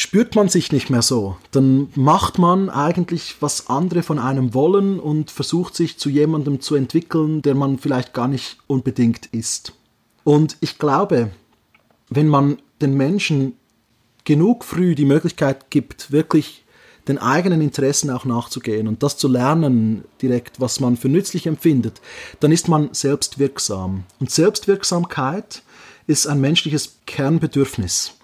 [0.00, 1.36] spürt man sich nicht mehr so.
[1.50, 6.74] Dann macht man eigentlich, was andere von einem wollen und versucht sich zu jemandem zu
[6.74, 9.74] entwickeln, der man vielleicht gar nicht unbedingt ist.
[10.24, 11.30] Und ich glaube,
[12.08, 13.54] wenn man den Menschen
[14.24, 16.64] genug früh die Möglichkeit gibt, wirklich
[17.08, 22.00] den eigenen Interessen auch nachzugehen und das zu lernen direkt, was man für nützlich empfindet,
[22.40, 24.04] dann ist man selbstwirksam.
[24.18, 25.62] Und Selbstwirksamkeit
[26.06, 28.14] ist ein menschliches Kernbedürfnis,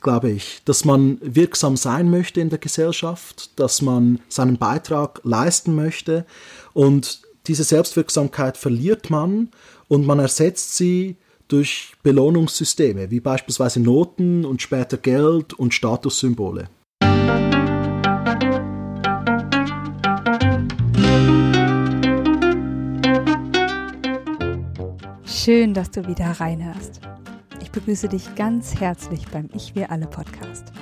[0.00, 5.74] glaube ich, dass man wirksam sein möchte in der Gesellschaft, dass man seinen Beitrag leisten
[5.74, 6.26] möchte
[6.72, 9.48] und diese Selbstwirksamkeit verliert man
[9.88, 11.16] und man ersetzt sie
[11.48, 16.68] durch Belohnungssysteme, wie beispielsweise Noten und später Geld und Statussymbole.
[25.24, 27.00] Schön, dass du wieder reinhörst.
[27.72, 30.72] Ich begrüße dich ganz herzlich beim Ich Wir Alle Podcast.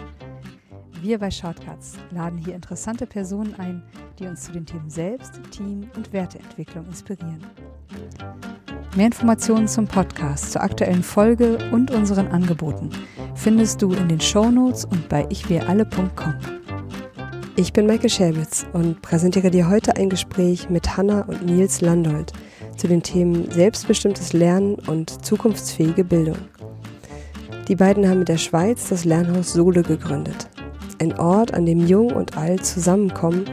[1.02, 3.82] Wir bei Shortcuts laden hier interessante Personen ein,
[4.18, 7.44] die uns zu den Themen Selbst, Team und Werteentwicklung inspirieren.
[8.96, 12.88] Mehr Informationen zum Podcast, zur aktuellen Folge und unseren Angeboten
[13.34, 16.36] findest du in den Shownotes und bei ichwiralle.com.
[17.56, 22.32] Ich bin Maike Schäbitz und präsentiere dir heute ein Gespräch mit Hanna und Nils Landolt
[22.78, 26.38] zu den Themen selbstbestimmtes Lernen und zukunftsfähige Bildung.
[27.68, 30.48] Die beiden haben mit der Schweiz das Lernhaus Sole gegründet.
[31.00, 33.44] Ein Ort, an dem Jung und Alt zusammenkommen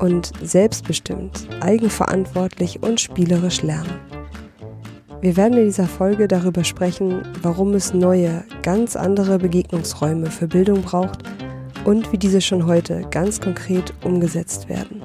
[0.00, 4.00] und selbstbestimmt, eigenverantwortlich und spielerisch lernen.
[5.20, 10.82] Wir werden in dieser Folge darüber sprechen, warum es neue, ganz andere Begegnungsräume für Bildung
[10.82, 11.22] braucht
[11.84, 15.00] und wie diese schon heute ganz konkret umgesetzt werden.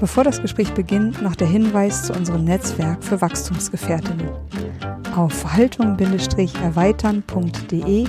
[0.00, 4.28] Bevor das Gespräch beginnt, noch der Hinweis zu unserem Netzwerk für Wachstumsgefährtinnen.
[5.18, 8.06] Auf verhaltung-erweitern.de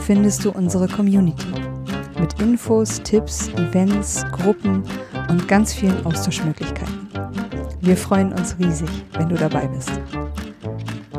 [0.00, 1.46] findest du unsere Community
[2.20, 4.82] mit Infos, Tipps, Events, Gruppen
[5.30, 7.08] und ganz vielen Austauschmöglichkeiten.
[7.80, 9.92] Wir freuen uns riesig, wenn du dabei bist.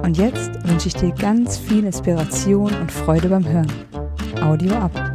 [0.04, 3.72] Und jetzt wünsche ich dir ganz viel Inspiration und Freude beim Hören.
[4.40, 5.13] Audio ab.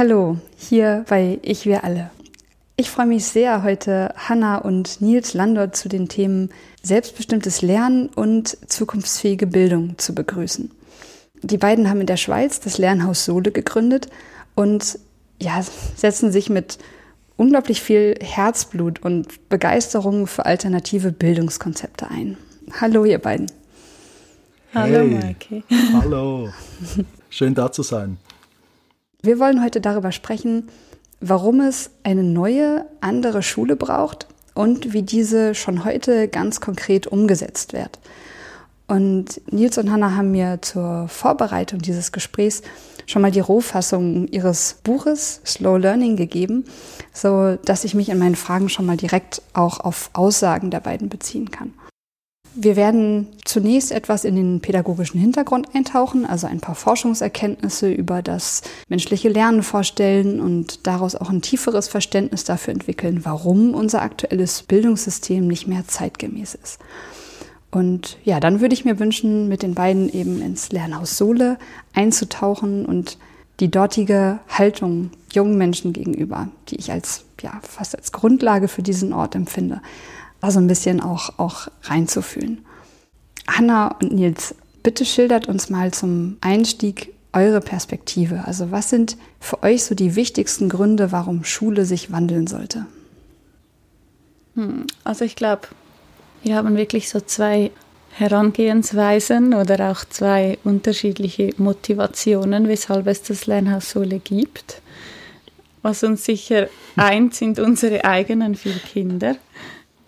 [0.00, 2.08] Hallo, hier bei Ich wir alle.
[2.76, 6.48] Ich freue mich sehr, heute Hanna und Nils Landert zu den Themen
[6.82, 10.70] selbstbestimmtes Lernen und zukunftsfähige Bildung zu begrüßen.
[11.42, 14.08] Die beiden haben in der Schweiz das Lernhaus Sole gegründet
[14.54, 14.98] und
[15.38, 15.62] ja,
[15.96, 16.78] setzen sich mit
[17.36, 22.38] unglaublich viel Herzblut und Begeisterung für alternative Bildungskonzepte ein.
[22.80, 23.52] Hallo, ihr beiden.
[24.72, 25.08] Hallo, hey.
[25.08, 25.62] Maike.
[25.92, 26.48] Hallo.
[27.28, 28.16] Schön da zu sein.
[29.22, 30.68] Wir wollen heute darüber sprechen,
[31.20, 37.74] warum es eine neue, andere Schule braucht und wie diese schon heute ganz konkret umgesetzt
[37.74, 37.98] wird.
[38.88, 42.62] Und Nils und Hanna haben mir zur Vorbereitung dieses Gesprächs
[43.06, 46.64] schon mal die Rohfassung ihres Buches Slow Learning gegeben,
[47.12, 51.08] so dass ich mich in meinen Fragen schon mal direkt auch auf Aussagen der beiden
[51.08, 51.74] beziehen kann.
[52.54, 58.62] Wir werden zunächst etwas in den pädagogischen Hintergrund eintauchen, also ein paar Forschungserkenntnisse über das
[58.88, 65.46] menschliche Lernen vorstellen und daraus auch ein tieferes Verständnis dafür entwickeln, warum unser aktuelles Bildungssystem
[65.46, 66.80] nicht mehr zeitgemäß ist.
[67.70, 71.56] Und ja, dann würde ich mir wünschen, mit den beiden eben ins Lernhaus Sole
[71.94, 73.16] einzutauchen und
[73.60, 79.12] die dortige Haltung jungen Menschen gegenüber, die ich als ja fast als Grundlage für diesen
[79.12, 79.80] Ort empfinde,
[80.40, 82.64] da so ein bisschen auch, auch reinzufühlen.
[83.46, 88.44] Hanna und Nils, bitte schildert uns mal zum Einstieg eure Perspektive.
[88.46, 92.86] Also was sind für euch so die wichtigsten Gründe, warum Schule sich wandeln sollte?
[94.56, 95.68] Hm, also ich glaube,
[96.42, 97.70] wir haben wirklich so zwei
[98.12, 104.82] Herangehensweisen oder auch zwei unterschiedliche Motivationen, weshalb es das Lernhaus Sole gibt.
[105.82, 109.36] Was uns sicher eint, sind unsere eigenen vier Kinder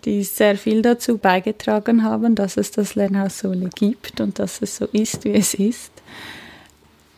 [0.05, 4.77] die sehr viel dazu beigetragen haben, dass es das Lernhaus Sole gibt und dass es
[4.77, 5.91] so ist, wie es ist.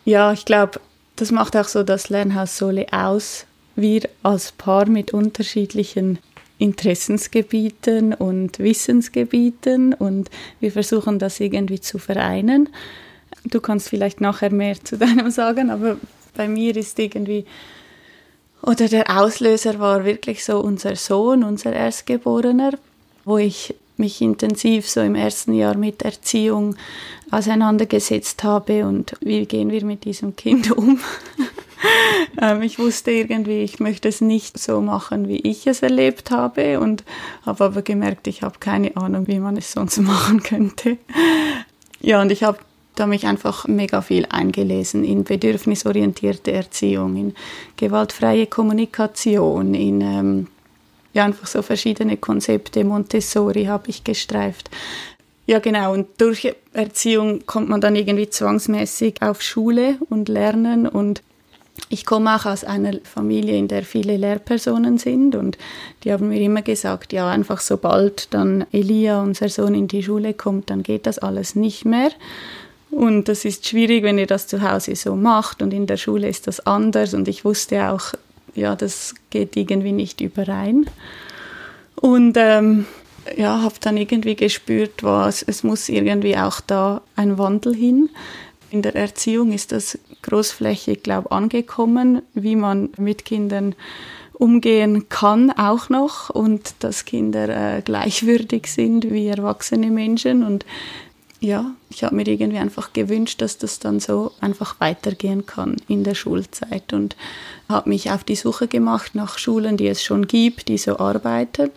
[0.05, 0.79] Ja, ich glaube,
[1.15, 3.45] das macht auch so das Lernhaus Sole aus.
[3.75, 6.19] Wir als Paar mit unterschiedlichen
[6.57, 10.29] Interessensgebieten und Wissensgebieten und
[10.59, 12.69] wir versuchen das irgendwie zu vereinen.
[13.43, 15.97] Du kannst vielleicht nachher mehr zu deinem sagen, aber
[16.35, 17.45] bei mir ist irgendwie
[18.65, 22.71] oder der Auslöser war wirklich so unser Sohn, unser Erstgeborener,
[23.23, 26.75] wo ich mich intensiv so im ersten Jahr mit Erziehung
[27.31, 30.99] auseinandergesetzt habe und wie gehen wir mit diesem Kind um.
[32.41, 36.79] ähm, ich wusste irgendwie, ich möchte es nicht so machen, wie ich es erlebt habe
[36.79, 37.03] und
[37.45, 40.97] habe aber gemerkt, ich habe keine Ahnung, wie man es sonst machen könnte.
[42.01, 42.59] Ja, und ich habe
[42.95, 47.33] da mich einfach mega viel eingelesen in bedürfnisorientierte Erziehung, in
[47.77, 50.47] gewaltfreie Kommunikation, in ähm,
[51.13, 52.83] ja einfach so verschiedene Konzepte.
[52.83, 54.69] Montessori habe ich gestreift.
[55.47, 55.93] Ja, genau.
[55.93, 60.87] Und durch Erziehung kommt man dann irgendwie zwangsmäßig auf Schule und Lernen.
[60.87, 61.21] Und
[61.89, 65.35] ich komme auch aus einer Familie, in der viele Lehrpersonen sind.
[65.35, 65.57] Und
[66.03, 70.33] die haben mir immer gesagt, ja, einfach sobald dann Elia, unser Sohn, in die Schule
[70.33, 72.09] kommt, dann geht das alles nicht mehr.
[72.95, 75.61] Und das ist schwierig, wenn ihr das zu Hause so macht.
[75.61, 77.13] Und in der Schule ist das anders.
[77.13, 78.13] Und ich wusste auch,
[78.53, 80.89] ja, das geht irgendwie nicht überein.
[81.95, 82.85] Und ähm,
[83.35, 88.09] ja, habe dann irgendwie gespürt, was, es muss irgendwie auch da ein Wandel hin.
[88.71, 93.75] In der Erziehung ist das großflächig, glaube angekommen, wie man mit Kindern
[94.31, 100.65] umgehen kann auch noch und dass Kinder äh, gleichwürdig sind wie erwachsene Menschen und
[101.39, 106.03] ja, ich habe mir irgendwie einfach gewünscht, dass das dann so einfach weitergehen kann in
[106.03, 107.15] der Schulzeit und
[107.69, 111.71] habe mich auf die Suche gemacht nach Schulen, die es schon gibt, die so arbeiten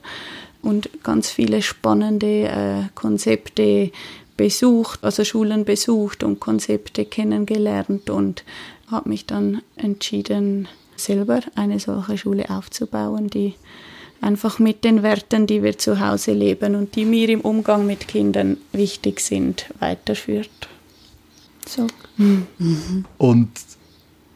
[0.63, 3.91] und ganz viele spannende äh, Konzepte
[4.37, 8.45] besucht, also Schulen besucht und Konzepte kennengelernt und
[8.91, 13.55] habe mich dann entschieden, selber eine solche Schule aufzubauen, die
[14.21, 18.09] einfach mit den Werten, die wir zu Hause leben und die mir im Umgang mit
[18.09, 20.51] Kindern wichtig sind, weiterführt.
[21.67, 21.87] So.
[22.17, 23.05] Mhm.
[23.19, 23.51] Und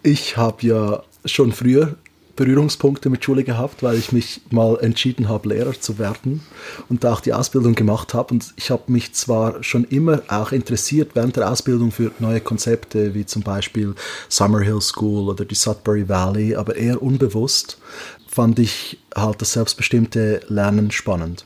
[0.02, 1.96] ich habe ja schon früher
[2.34, 6.40] Berührungspunkte mit Schule gehabt, weil ich mich mal entschieden habe, Lehrer zu werden
[6.88, 8.35] und da auch die Ausbildung gemacht habe.
[8.35, 13.14] Und ich habe mich zwar schon immer auch interessiert während der Ausbildung für neue Konzepte,
[13.14, 13.94] wie zum Beispiel
[14.28, 17.78] Summerhill School oder die Sudbury Valley, aber eher unbewusst
[18.32, 21.44] fand ich halt das selbstbestimmte Lernen spannend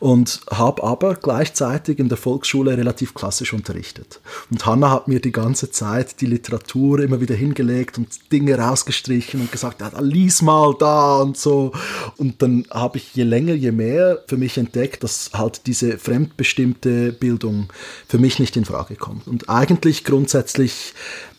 [0.00, 4.20] und habe aber gleichzeitig in der Volksschule relativ klassisch unterrichtet.
[4.50, 9.40] Und Hanna hat mir die ganze Zeit die Literatur immer wieder hingelegt und Dinge rausgestrichen
[9.40, 11.72] und gesagt, ja, lies mal da und so.
[12.18, 17.12] Und dann habe ich je länger, je mehr für mich entdeckt, dass halt diese fremdbestimmte
[17.12, 17.68] Bildung
[18.08, 19.26] für mich nicht in Frage kommt.
[19.26, 20.92] Und eigentlich grundsätzlich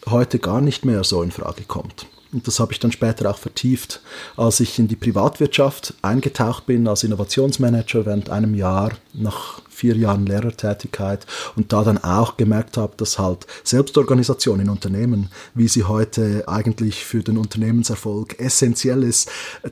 [0.08, 2.08] heute gar nicht mehr so in Frage kommt.
[2.32, 4.02] Und das habe ich dann später auch vertieft,
[4.36, 10.26] als ich in die Privatwirtschaft eingetaucht bin als Innovationsmanager während einem Jahr nach vier Jahren
[10.26, 16.48] Lehrertätigkeit und da dann auch gemerkt habe, dass halt Selbstorganisation in Unternehmen, wie sie heute
[16.48, 19.30] eigentlich für den Unternehmenserfolg essentiell ist,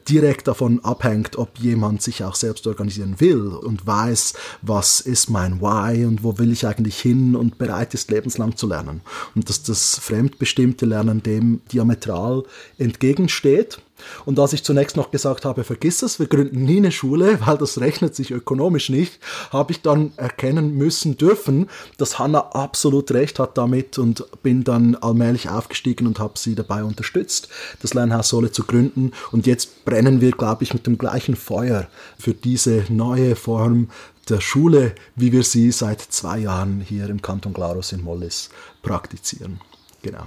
[0.08, 5.60] direkt davon abhängt, ob jemand sich auch selbst organisieren will und weiß, was ist mein
[5.60, 9.02] Why und wo will ich eigentlich hin und bereit ist, lebenslang zu lernen.
[9.34, 12.44] Und dass das fremdbestimmte Lernen dem diametral
[12.78, 13.80] entgegensteht
[14.26, 17.58] und als ich zunächst noch gesagt habe, vergiss es, wir gründen nie eine Schule, weil
[17.58, 19.20] das rechnet sich ökonomisch nicht,
[19.52, 24.96] habe ich dann erkennen müssen dürfen, dass Hanna absolut recht hat damit und bin dann
[24.96, 27.50] allmählich aufgestiegen und habe sie dabei unterstützt,
[27.82, 29.12] das Lernhaus Sole zu gründen.
[29.32, 31.88] Und jetzt brennen wir, glaube ich, mit dem gleichen Feuer
[32.18, 33.90] für diese neue Form
[34.30, 38.50] der Schule, wie wir sie seit zwei Jahren hier im Kanton Glarus in Mollis
[38.82, 39.60] praktizieren.
[40.02, 40.26] Genau.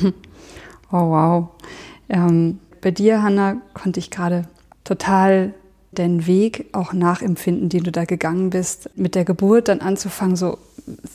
[0.90, 1.48] Oh wow.
[2.08, 4.48] Ähm, bei dir, Hanna, konnte ich gerade
[4.84, 5.54] total
[5.92, 10.58] den Weg auch nachempfinden, den du da gegangen bist, mit der Geburt dann anzufangen, so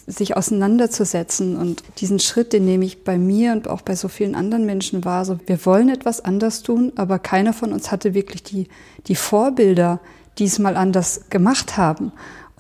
[0.08, 1.56] sich auseinanderzusetzen.
[1.56, 5.06] Und diesen Schritt, den nehme ich bei mir und auch bei so vielen anderen Menschen
[5.06, 8.68] wahr, so wir wollen etwas anders tun, aber keiner von uns hatte wirklich die,
[9.08, 10.00] die Vorbilder,
[10.38, 12.12] die es mal anders gemacht haben,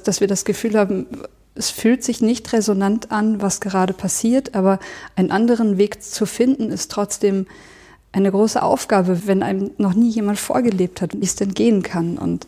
[0.03, 1.07] dass wir das Gefühl haben,
[1.55, 4.79] es fühlt sich nicht resonant an, was gerade passiert, aber
[5.15, 7.45] einen anderen Weg zu finden ist trotzdem
[8.13, 12.17] eine große Aufgabe, wenn einem noch nie jemand vorgelebt hat, wie es denn gehen kann.
[12.17, 12.47] Und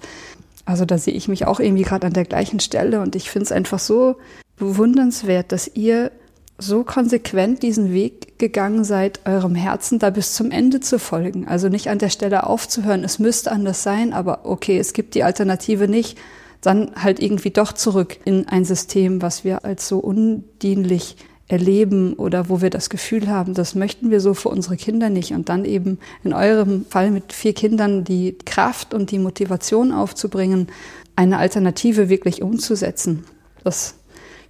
[0.64, 3.46] also da sehe ich mich auch irgendwie gerade an der gleichen Stelle und ich finde
[3.46, 4.16] es einfach so
[4.58, 6.12] bewundernswert, dass ihr
[6.58, 11.48] so konsequent diesen Weg gegangen seid, eurem Herzen da bis zum Ende zu folgen.
[11.48, 15.24] Also nicht an der Stelle aufzuhören, es müsste anders sein, aber okay, es gibt die
[15.24, 16.18] Alternative nicht,
[16.62, 21.18] dann halt irgendwie doch zurück in ein System, was wir als so undienlich
[21.48, 25.32] erleben oder wo wir das Gefühl haben, das möchten wir so für unsere Kinder nicht.
[25.32, 30.68] Und dann eben in eurem Fall mit vier Kindern die Kraft und die Motivation aufzubringen,
[31.16, 33.26] eine Alternative wirklich umzusetzen.
[33.64, 33.96] Das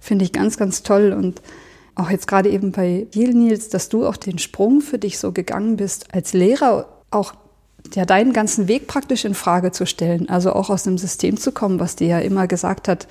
[0.00, 1.12] finde ich ganz, ganz toll.
[1.12, 1.42] Und
[1.94, 5.32] auch jetzt gerade eben bei dir, Nils, dass du auch den Sprung für dich so
[5.32, 7.34] gegangen bist, als Lehrer auch
[7.94, 10.28] ja, deinen ganzen Weg praktisch in Frage zu stellen.
[10.30, 13.06] Also auch aus einem System zu kommen, was dir ja immer gesagt hat,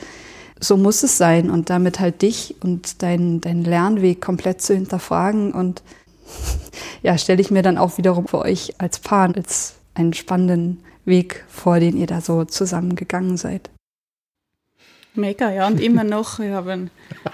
[0.68, 5.52] so muss es sein und damit halt dich und deinen dein Lernweg komplett zu hinterfragen
[5.54, 5.84] und
[7.04, 11.46] ja, stelle ich mir dann auch wiederum für euch als Paar als einen spannenden Weg
[11.48, 13.70] vor, den ihr da so zusammengegangen seid.
[15.14, 16.90] Mega, ja, und immer noch, wir haben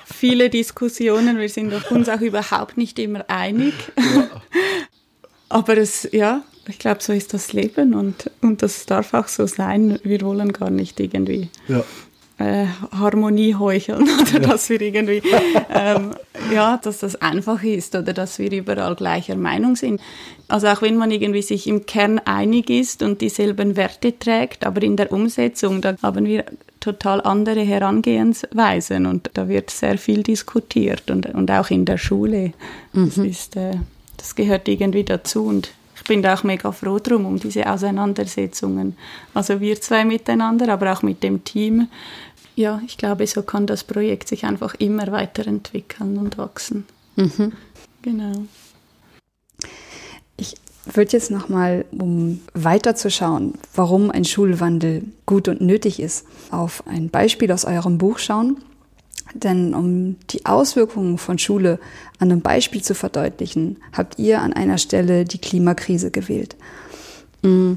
[0.06, 3.74] viele Diskussionen, wir sind uns auch überhaupt nicht immer einig.
[3.98, 4.30] Ja.
[5.50, 9.48] Aber es, ja, ich glaube, so ist das Leben und, und das darf auch so
[9.48, 10.00] sein.
[10.04, 11.84] Wir wollen gar nicht irgendwie ja
[12.42, 14.40] äh, Harmonie heucheln oder ja.
[14.40, 15.22] dass wir irgendwie,
[15.74, 16.12] ähm,
[16.54, 20.02] ja, dass das einfach ist oder dass wir überall gleicher Meinung sind.
[20.48, 24.84] Also auch wenn man irgendwie sich im Kern einig ist und dieselben Werte trägt, aber
[24.84, 26.46] in der Umsetzung, da haben wir
[26.82, 32.54] total andere Herangehensweisen und da wird sehr viel diskutiert und, und auch in der Schule.
[32.92, 33.06] Mhm.
[33.06, 33.76] Das, ist, äh,
[34.18, 35.72] das gehört irgendwie dazu und
[36.02, 38.98] ich bin da auch mega froh drum, um diese Auseinandersetzungen.
[39.36, 41.90] Also wir zwei miteinander, aber auch mit dem Team,
[42.56, 46.86] ja, ich glaube, so kann das Projekt sich einfach immer weiterentwickeln und wachsen.
[47.16, 47.54] Mhm.
[48.02, 48.44] Genau.
[50.38, 50.56] Ich
[50.86, 57.52] würde jetzt nochmal, um weiterzuschauen, warum ein Schulwandel gut und nötig ist, auf ein Beispiel
[57.52, 58.58] aus eurem Buch schauen.
[59.34, 61.80] Denn um die Auswirkungen von Schule
[62.20, 66.58] an einem Beispiel zu verdeutlichen, habt ihr an einer Stelle die Klimakrise gewählt.
[67.42, 67.74] Mm.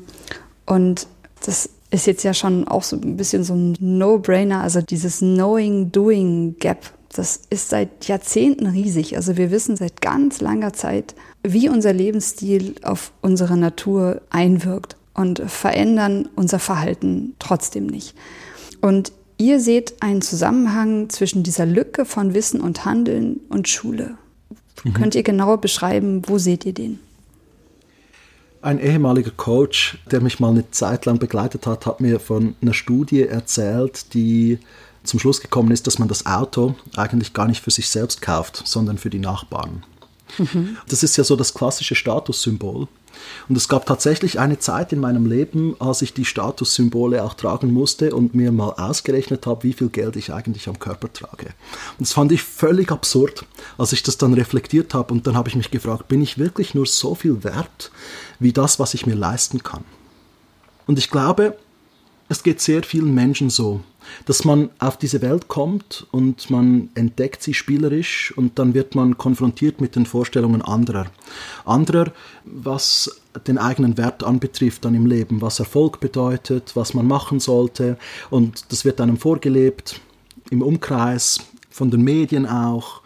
[0.66, 1.06] Und
[1.44, 6.78] das ist jetzt ja schon auch so ein bisschen so ein No-Brainer, also dieses Knowing-Doing-Gap.
[7.12, 9.16] Das ist seit Jahrzehnten riesig.
[9.16, 11.14] Also wir wissen seit ganz langer Zeit,
[11.44, 18.14] wie unser Lebensstil auf unsere Natur einwirkt und verändern unser Verhalten trotzdem nicht.
[18.80, 24.16] Und ihr seht einen Zusammenhang zwischen dieser Lücke von Wissen und Handeln und Schule.
[24.82, 24.94] Mhm.
[24.94, 26.98] Könnt ihr genauer beschreiben, wo seht ihr den?
[28.64, 32.72] Ein ehemaliger Coach, der mich mal eine Zeit lang begleitet hat, hat mir von einer
[32.72, 34.58] Studie erzählt, die
[35.02, 38.62] zum Schluss gekommen ist, dass man das Auto eigentlich gar nicht für sich selbst kauft,
[38.64, 39.84] sondern für die Nachbarn.
[40.38, 40.76] Mhm.
[40.88, 42.88] Das ist ja so das klassische Statussymbol.
[43.48, 47.72] Und es gab tatsächlich eine Zeit in meinem Leben, als ich die Statussymbole auch tragen
[47.72, 51.46] musste und mir mal ausgerechnet habe, wie viel Geld ich eigentlich am Körper trage.
[51.98, 53.44] Und das fand ich völlig absurd,
[53.78, 55.12] als ich das dann reflektiert habe.
[55.12, 57.90] Und dann habe ich mich gefragt, bin ich wirklich nur so viel wert
[58.40, 59.84] wie das, was ich mir leisten kann?
[60.86, 61.56] Und ich glaube,
[62.28, 63.80] es geht sehr vielen Menschen so,
[64.26, 69.18] dass man auf diese Welt kommt und man entdeckt sie spielerisch und dann wird man
[69.18, 71.06] konfrontiert mit den Vorstellungen anderer.
[71.64, 72.12] Anderer,
[72.44, 77.98] was den eigenen Wert anbetrifft dann im Leben, was Erfolg bedeutet, was man machen sollte
[78.30, 80.00] und das wird einem vorgelebt
[80.50, 81.40] im Umkreis,
[81.70, 83.02] von den Medien auch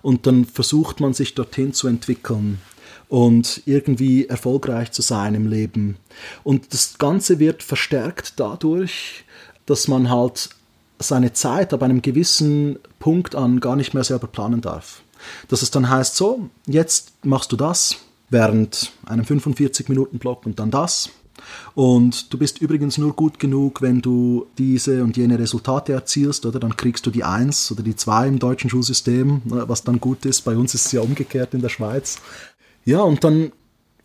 [0.00, 2.60] und dann versucht man sich dorthin zu entwickeln
[3.12, 5.98] und irgendwie erfolgreich zu sein im Leben.
[6.44, 9.26] Und das Ganze wird verstärkt dadurch,
[9.66, 10.48] dass man halt
[10.98, 15.02] seine Zeit ab einem gewissen Punkt an gar nicht mehr selber planen darf.
[15.48, 17.96] Dass es dann heißt, so, jetzt machst du das
[18.30, 21.10] während einem 45-Minuten-Block und dann das.
[21.74, 26.60] Und du bist übrigens nur gut genug, wenn du diese und jene Resultate erzielst, oder?
[26.60, 30.42] Dann kriegst du die 1 oder die 2 im deutschen Schulsystem, was dann gut ist.
[30.42, 32.18] Bei uns ist es ja umgekehrt in der Schweiz.
[32.84, 33.52] Ja, und dann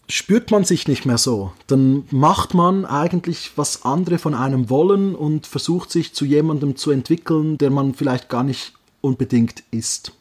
[0.09, 1.51] spürt man sich nicht mehr so.
[1.67, 6.91] Dann macht man eigentlich, was andere von einem wollen und versucht sich zu jemandem zu
[6.91, 10.13] entwickeln, der man vielleicht gar nicht unbedingt ist.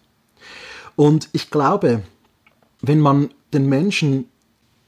[0.97, 2.03] Und ich glaube,
[2.81, 4.29] wenn man den Menschen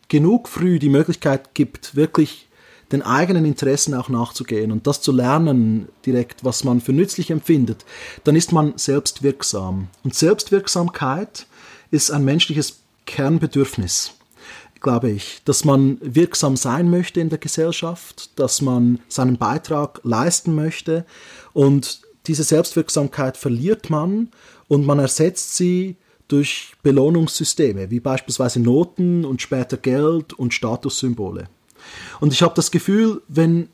[0.08, 2.48] genug früh die Möglichkeit gibt, wirklich
[2.90, 7.84] den eigenen Interessen auch nachzugehen und das zu lernen direkt, was man für nützlich empfindet,
[8.24, 9.88] dann ist man selbstwirksam.
[10.04, 11.46] Und Selbstwirksamkeit
[11.90, 14.12] ist ein menschliches Kernbedürfnis,
[14.80, 20.54] glaube ich, dass man wirksam sein möchte in der Gesellschaft, dass man seinen Beitrag leisten
[20.54, 21.06] möchte
[21.54, 24.28] und diese Selbstwirksamkeit verliert man
[24.68, 25.96] und man ersetzt sie
[26.28, 31.48] durch Belohnungssysteme, wie beispielsweise Noten und später Geld und Statussymbole.
[32.20, 33.70] Und ich habe das Gefühl, wenn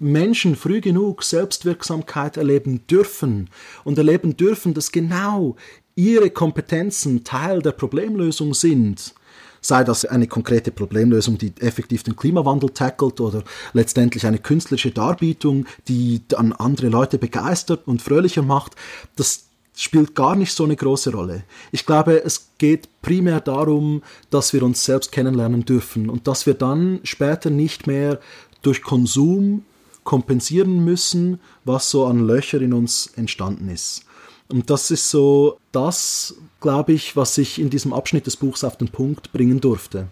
[0.00, 3.48] Menschen früh genug Selbstwirksamkeit erleben dürfen
[3.84, 5.54] und erleben dürfen, dass genau
[5.94, 9.14] ihre Kompetenzen Teil der Problemlösung sind,
[9.60, 15.66] sei das eine konkrete Problemlösung, die effektiv den Klimawandel tackelt oder letztendlich eine künstlerische Darbietung,
[15.88, 18.74] die dann andere Leute begeistert und fröhlicher macht,
[19.16, 19.44] das
[19.74, 21.44] spielt gar nicht so eine große Rolle.
[21.70, 26.54] Ich glaube, es geht primär darum, dass wir uns selbst kennenlernen dürfen und dass wir
[26.54, 28.20] dann später nicht mehr
[28.62, 29.64] durch Konsum
[30.04, 34.04] kompensieren müssen, was so an Löcher in uns entstanden ist.
[34.52, 38.76] Und das ist so das, glaube ich, was ich in diesem Abschnitt des Buchs auf
[38.76, 40.08] den Punkt bringen durfte.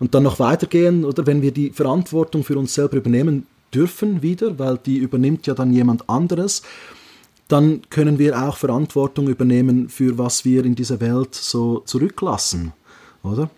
[0.00, 4.58] Und dann noch weitergehen, oder wenn wir die Verantwortung für uns selber übernehmen dürfen wieder,
[4.58, 6.62] weil die übernimmt ja dann jemand anderes,
[7.46, 12.72] dann können wir auch Verantwortung übernehmen für was wir in dieser Welt so zurücklassen.
[13.22, 13.48] oder?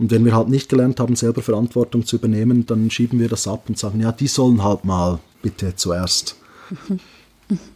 [0.00, 3.46] Und wenn wir halt nicht gelernt haben, selber Verantwortung zu übernehmen, dann schieben wir das
[3.46, 6.36] ab und sagen, ja, die sollen halt mal bitte zuerst.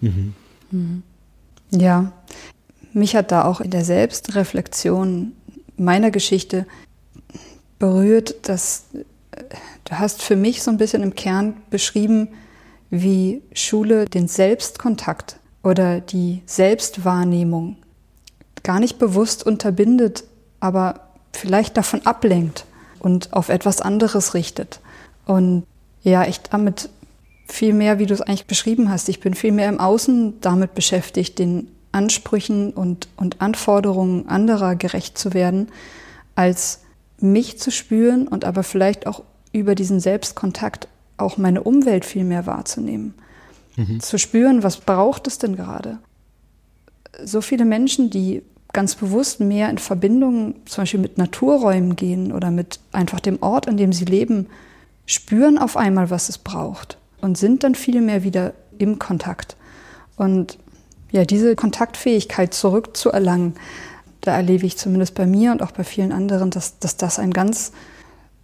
[0.03, 0.35] Mhm.
[0.71, 1.03] Mhm.
[1.75, 2.13] Ja,
[2.93, 5.33] mich hat da auch in der Selbstreflexion
[5.77, 6.67] meiner Geschichte
[7.79, 9.03] berührt, dass äh,
[9.85, 12.29] du hast für mich so ein bisschen im Kern beschrieben,
[12.91, 17.77] wie Schule den Selbstkontakt oder die Selbstwahrnehmung
[18.63, 20.25] gar nicht bewusst unterbindet,
[20.61, 22.67] aber vielleicht davon ablenkt
[22.99, 24.81] und auf etwas anderes richtet.
[25.25, 25.65] Und
[26.03, 26.91] ja, ich damit
[27.53, 30.75] viel mehr, wie du es eigentlich beschrieben hast, ich bin viel mehr im Außen damit
[30.75, 35.69] beschäftigt, den Ansprüchen und, und Anforderungen anderer gerecht zu werden,
[36.35, 36.81] als
[37.19, 42.47] mich zu spüren und aber vielleicht auch über diesen Selbstkontakt auch meine Umwelt viel mehr
[42.47, 43.15] wahrzunehmen.
[43.77, 44.01] Mhm.
[44.01, 45.99] Zu spüren, was braucht es denn gerade?
[47.23, 48.43] So viele Menschen, die
[48.73, 53.69] ganz bewusst mehr in Verbindung zum Beispiel mit Naturräumen gehen oder mit einfach dem Ort,
[53.69, 54.47] an dem sie leben,
[55.05, 59.57] spüren auf einmal, was es braucht und sind dann viel mehr wieder im Kontakt.
[60.17, 60.59] Und
[61.11, 63.55] ja, diese Kontaktfähigkeit zurückzuerlangen,
[64.21, 67.33] da erlebe ich zumindest bei mir und auch bei vielen anderen, dass, dass das ein
[67.33, 67.73] ganz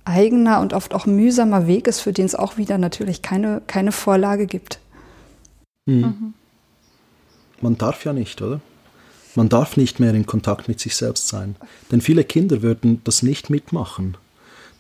[0.05, 3.93] eigener und oft auch mühsamer Weg ist, für den es auch wieder natürlich keine, keine
[3.93, 4.81] Vorlage gibt.
[5.87, 5.95] Mhm.
[5.95, 6.35] Mhm.
[7.61, 8.61] Man darf ja nicht, oder?
[9.35, 11.57] Man darf nicht mehr in Kontakt mit sich selbst sein.
[11.93, 14.17] Denn viele Kinder würden das nicht mitmachen,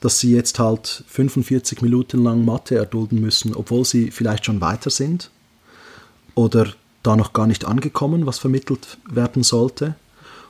[0.00, 4.90] dass sie jetzt halt 45 Minuten lang Mathe erdulden müssen, obwohl sie vielleicht schon weiter
[4.90, 5.30] sind
[6.34, 6.68] oder
[7.02, 9.94] da noch gar nicht angekommen, was vermittelt werden sollte.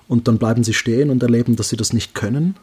[0.07, 2.57] Und dann bleiben sie stehen und erleben, dass sie das nicht können.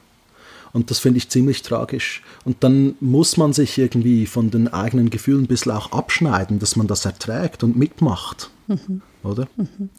[0.73, 2.21] Und das finde ich ziemlich tragisch.
[2.43, 6.75] Und dann muss man sich irgendwie von den eigenen Gefühlen ein bisschen auch abschneiden, dass
[6.75, 8.49] man das erträgt und mitmacht.
[8.67, 9.01] Mhm.
[9.23, 9.47] Oder?
[9.55, 9.89] Mhm.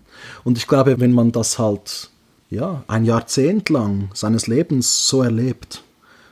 [0.44, 2.10] Und ich glaube, wenn man das halt
[2.50, 5.82] ja, ein Jahrzehnt lang seines Lebens so erlebt,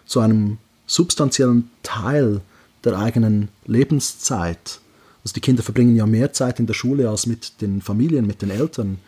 [0.06, 2.40] zu einem substanziellen Teil
[2.84, 4.80] der eigenen Lebenszeit,
[5.24, 8.42] also die Kinder verbringen ja mehr Zeit in der Schule als mit den Familien, mit
[8.42, 8.98] den Eltern,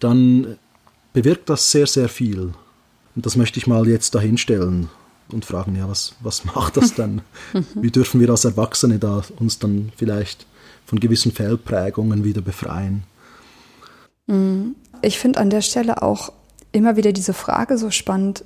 [0.00, 0.58] dann
[1.12, 2.52] bewirkt das sehr, sehr viel.
[3.14, 4.88] Und das möchte ich mal jetzt dahinstellen
[5.28, 7.22] und fragen, ja, was, was macht das denn?
[7.74, 10.46] Wie dürfen wir als Erwachsene da uns dann vielleicht
[10.84, 13.04] von gewissen Fehlprägungen wieder befreien?
[14.26, 16.32] Mm, ich finde an der Stelle auch
[16.72, 18.44] immer wieder diese Frage so spannend,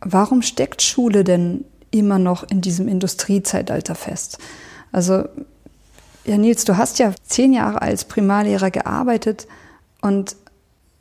[0.00, 4.38] warum steckt Schule denn immer noch in diesem Industriezeitalter fest?
[4.92, 5.24] Also
[6.24, 9.46] ja, Nils, du hast ja zehn Jahre als Primarlehrer gearbeitet
[10.02, 10.36] und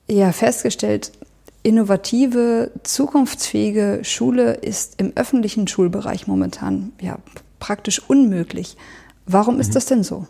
[0.09, 1.11] ja festgestellt,
[1.63, 7.17] innovative, zukunftsfähige Schule ist im öffentlichen Schulbereich momentan ja
[7.59, 8.77] praktisch unmöglich.
[9.25, 9.61] Warum mhm.
[9.61, 10.27] ist das denn so?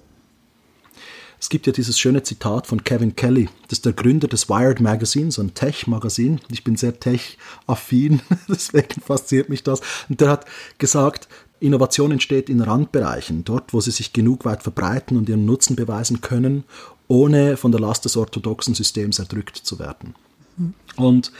[1.39, 4.81] Es gibt ja dieses schöne Zitat von Kevin Kelly, das ist der Gründer des Wired
[4.81, 6.41] Magazine, so ein Tech-Magazin.
[6.49, 9.81] Ich bin sehr tech-affin, deswegen fasziniert mich das.
[10.09, 10.45] Und der hat
[10.79, 11.27] gesagt,
[11.59, 16.21] Innovation entsteht in Randbereichen, dort, wo sie sich genug weit verbreiten und ihren Nutzen beweisen
[16.21, 16.63] können,
[17.07, 20.15] ohne von der Last des orthodoxen Systems erdrückt zu werden.
[20.57, 20.73] Mhm.
[20.95, 21.31] Und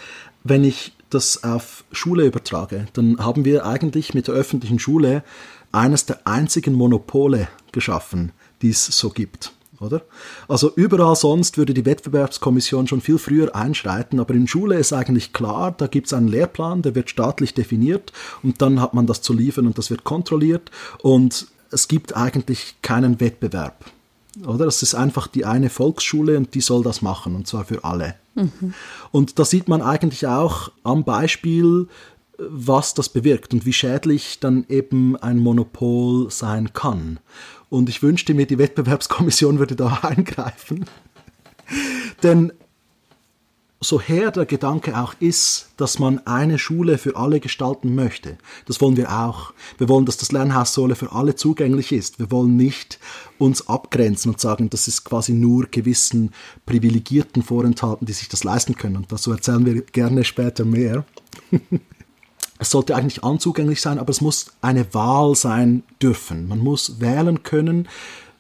[0.44, 5.24] wenn ich das auf Schule übertrage, dann haben wir eigentlich mit der öffentlichen Schule
[5.72, 8.32] eines der einzigen Monopole geschaffen,
[8.62, 10.02] die es so gibt oder?
[10.48, 15.34] Also überall sonst würde die Wettbewerbskommission schon viel früher einschreiten, aber in Schule ist eigentlich
[15.34, 18.12] klar, da gibt es einen Lehrplan, der wird staatlich definiert
[18.44, 22.76] und dann hat man das zu liefern und das wird kontrolliert und es gibt eigentlich
[22.82, 23.86] keinen Wettbewerb.
[24.46, 24.66] Oder?
[24.66, 28.16] Das ist einfach die eine Volksschule und die soll das machen und zwar für alle.
[28.36, 28.74] Mhm.
[29.12, 31.88] Und da sieht man eigentlich auch am Beispiel,
[32.38, 37.20] was das bewirkt und wie schädlich dann eben ein Monopol sein kann.
[37.70, 40.86] Und ich wünschte mir, die Wettbewerbskommission würde da eingreifen.
[42.24, 42.54] Denn
[43.80, 48.82] so her der Gedanke auch ist, dass man eine Schule für alle gestalten möchte, das
[48.82, 49.54] wollen wir auch.
[49.78, 52.18] Wir wollen, dass das Lernhaus Sohle für alle zugänglich ist.
[52.18, 53.00] Wir wollen nicht
[53.38, 56.32] uns abgrenzen und sagen, das ist quasi nur gewissen
[56.66, 58.98] Privilegierten vorenthalten, die sich das leisten können.
[58.98, 61.06] Und dazu erzählen wir gerne später mehr.
[62.60, 66.48] es sollte eigentlich anzugänglich sein, aber es muss eine Wahl sein dürfen.
[66.48, 67.88] Man muss wählen können,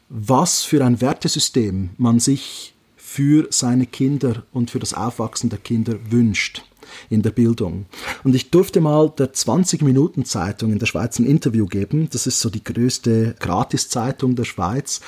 [0.09, 5.95] was für ein Wertesystem man sich für seine Kinder und für das Aufwachsen der Kinder
[6.09, 6.63] wünscht
[7.09, 7.85] in der Bildung.
[8.23, 12.09] Und ich durfte mal der 20-Minuten-Zeitung in der Schweiz ein Interview geben.
[12.11, 15.01] Das ist so die größte Gratiszeitung der Schweiz,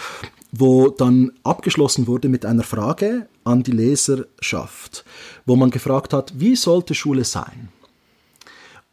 [0.51, 5.05] wo dann abgeschlossen wurde mit einer Frage an die Leserschaft,
[5.45, 7.69] wo man gefragt hat, wie sollte Schule sein?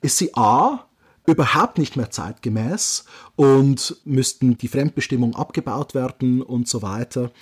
[0.01, 0.87] Ist sie A
[1.27, 3.05] überhaupt nicht mehr zeitgemäß
[3.35, 7.33] und müssten die Fremdbestimmung abgebaut werden und so weiter?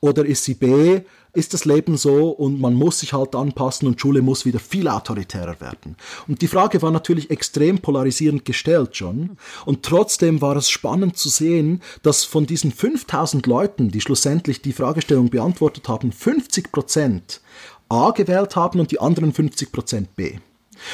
[0.00, 1.02] Oder ist sie B
[1.34, 4.88] ist das Leben so und man muss sich halt anpassen und Schule muss wieder viel
[4.88, 5.96] autoritärer werden.
[6.28, 9.36] Und die Frage war natürlich extrem polarisierend gestellt schon.
[9.66, 14.72] Und trotzdem war es spannend zu sehen, dass von diesen 5000 Leuten, die schlussendlich die
[14.72, 17.40] Fragestellung beantwortet haben, 50 Prozent
[17.88, 20.38] A gewählt haben und die anderen 50 Prozent B.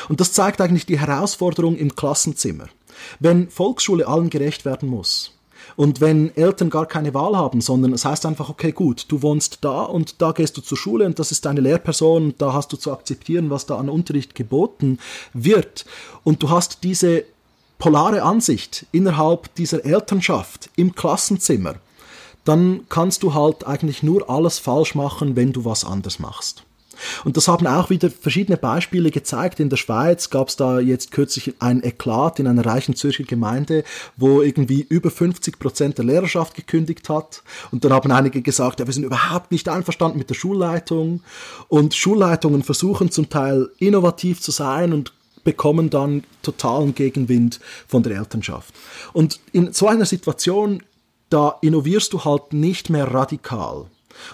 [0.09, 2.67] Und das zeigt eigentlich die Herausforderung im Klassenzimmer.
[3.19, 5.33] Wenn Volksschule allen gerecht werden muss,
[5.77, 9.59] und wenn Eltern gar keine Wahl haben, sondern es heißt einfach, okay, gut, du wohnst
[9.63, 12.73] da und da gehst du zur Schule und das ist deine Lehrperson und da hast
[12.73, 14.99] du zu akzeptieren, was da an Unterricht geboten
[15.33, 15.87] wird.
[16.25, 17.25] Und du hast diese
[17.79, 21.77] polare Ansicht innerhalb dieser Elternschaft im Klassenzimmer,
[22.45, 26.65] dann kannst du halt eigentlich nur alles falsch machen, wenn du was anders machst.
[27.25, 29.61] Und das haben auch wieder verschiedene Beispiele gezeigt.
[29.61, 33.85] In der Schweiz gab es da jetzt kürzlich ein Eklat in einer reichen Zürcher Gemeinde,
[34.17, 37.43] wo irgendwie über 50 Prozent der Lehrerschaft gekündigt hat.
[37.71, 41.23] Und dann haben einige gesagt, ja, wir sind überhaupt nicht einverstanden mit der Schulleitung.
[41.69, 45.13] Und Schulleitungen versuchen zum Teil innovativ zu sein und
[45.45, 48.75] bekommen dann totalen Gegenwind von der Elternschaft.
[49.13, 50.83] Und in so einer Situation,
[51.31, 53.87] da innovierst du halt nicht mehr radikal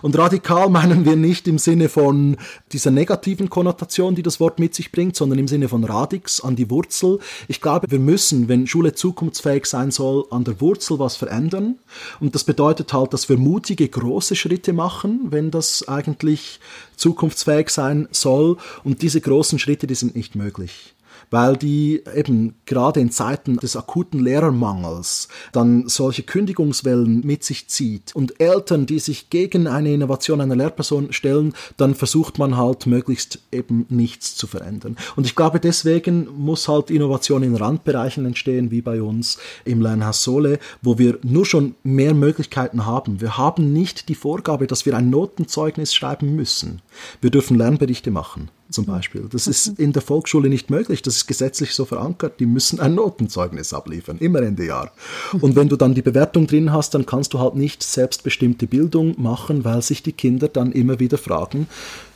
[0.03, 2.37] und radikal meinen wir nicht im Sinne von
[2.73, 6.57] dieser negativen Konnotation, die das Wort mit sich bringt, sondern im Sinne von Radix an
[6.57, 7.19] die Wurzel.
[7.49, 11.77] Ich glaube, wir müssen, wenn Schule zukunftsfähig sein soll, an der Wurzel was verändern.
[12.21, 16.61] Und das bedeutet halt, dass wir mutige, große Schritte machen, wenn das eigentlich
[16.97, 18.57] zukunftsfähig sein soll.
[18.85, 20.96] Und diese großen Schritte, die sind nicht möglich
[21.31, 28.15] weil die eben gerade in Zeiten des akuten Lehrermangels dann solche Kündigungswellen mit sich zieht
[28.15, 33.41] und Eltern, die sich gegen eine Innovation einer Lehrperson stellen, dann versucht man halt möglichst
[33.53, 34.97] eben nichts zu verändern.
[35.17, 40.23] Und ich glaube, deswegen muss halt Innovation in Randbereichen entstehen, wie bei uns im Lernhaus
[40.23, 43.21] Sole, wo wir nur schon mehr Möglichkeiten haben.
[43.21, 46.83] Wir haben nicht die Vorgabe, dass wir ein Notenzeugnis schreiben müssen.
[47.21, 49.29] Wir dürfen Lernberichte machen zum Beispiel.
[49.31, 51.03] Das ist in der Volksschule nicht möglich.
[51.03, 52.41] Das ist gesetzlich so verankert.
[52.41, 54.93] Die müssen ein Notenzeugnis abliefern, immer Ende Jahr.
[55.41, 59.15] Und wenn du dann die Bewertung drin hast, dann kannst du halt nicht selbstbestimmte Bildung
[59.21, 61.69] machen, weil sich die Kinder dann immer wieder fragen,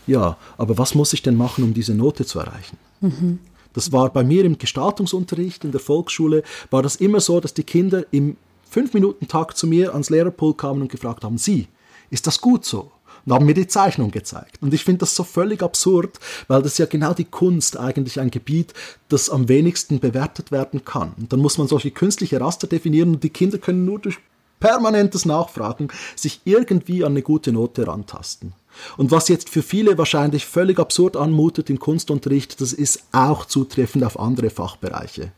[0.07, 2.77] ja, aber was muss ich denn machen, um diese Note zu erreichen?
[3.01, 3.39] Mhm.
[3.73, 7.63] Das war bei mir im Gestaltungsunterricht in der Volksschule, war das immer so, dass die
[7.63, 8.37] Kinder im
[8.69, 11.69] Fünf-Minuten-Tag zu mir ans Lehrerpult kamen und gefragt haben, Sie,
[12.11, 12.91] ist das gut so?
[13.25, 14.59] Und haben mir die Zeichnung gezeigt.
[14.61, 18.31] Und ich finde das so völlig absurd, weil das ja genau die Kunst eigentlich ein
[18.31, 18.75] Gebiet,
[19.09, 21.13] das am wenigsten bewertet werden kann.
[21.19, 24.19] Und dann muss man solche künstliche Raster definieren und die Kinder können nur durch
[24.61, 28.53] permanentes Nachfragen sich irgendwie an eine gute Note rantasten.
[28.97, 34.05] Und was jetzt für viele wahrscheinlich völlig absurd anmutet im Kunstunterricht, das ist auch zutreffend
[34.05, 35.33] auf andere Fachbereiche.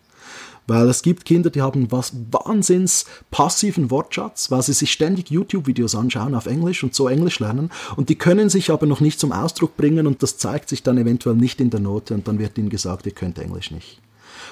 [0.66, 5.94] Weil es gibt Kinder, die haben was wahnsinns passiven Wortschatz, weil sie sich ständig YouTube-Videos
[5.94, 9.32] anschauen auf Englisch und so Englisch lernen und die können sich aber noch nicht zum
[9.32, 12.58] Ausdruck bringen und das zeigt sich dann eventuell nicht in der Note und dann wird
[12.58, 14.00] ihnen gesagt, ihr könnt Englisch nicht.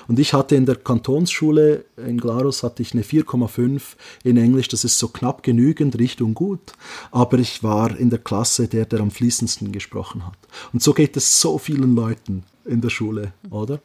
[0.08, 3.80] Und ich hatte in der Kantonsschule in Glarus hatte ich eine 4,5
[4.24, 6.72] in Englisch, das ist so knapp genügend Richtung gut,
[7.10, 10.38] aber ich war in der Klasse der, der am fließendsten gesprochen hat.
[10.72, 13.80] Und so geht es so vielen Leuten in der Schule, oder?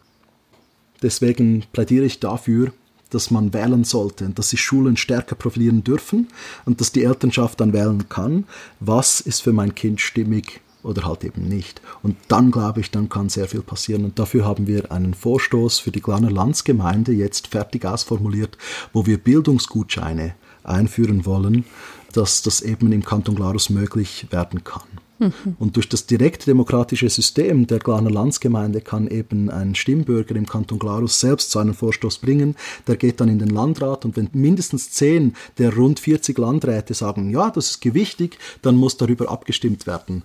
[1.05, 2.73] Deswegen plädiere ich dafür,
[3.11, 6.29] dass man wählen sollte und dass sich Schulen stärker profilieren dürfen
[6.65, 8.45] und dass die Elternschaft dann wählen kann,
[8.79, 11.79] was ist für mein Kind stimmig oder halt eben nicht.
[12.01, 14.03] Und dann glaube ich, dann kann sehr viel passieren.
[14.03, 18.57] Und dafür haben wir einen Vorstoß für die Glaner Landsgemeinde jetzt fertig ausformuliert,
[18.91, 21.65] wo wir Bildungsgutscheine einführen wollen,
[22.13, 25.04] dass das eben im Kanton Glarus möglich werden kann.
[25.59, 31.19] Und durch das direktdemokratische System der Glaner Landsgemeinde kann eben ein Stimmbürger im Kanton Glarus
[31.19, 32.55] selbst so einen Vorstoß bringen.
[32.87, 37.29] Der geht dann in den Landrat und wenn mindestens zehn der rund 40 Landräte sagen,
[37.29, 40.23] ja, das ist gewichtig, dann muss darüber abgestimmt werden.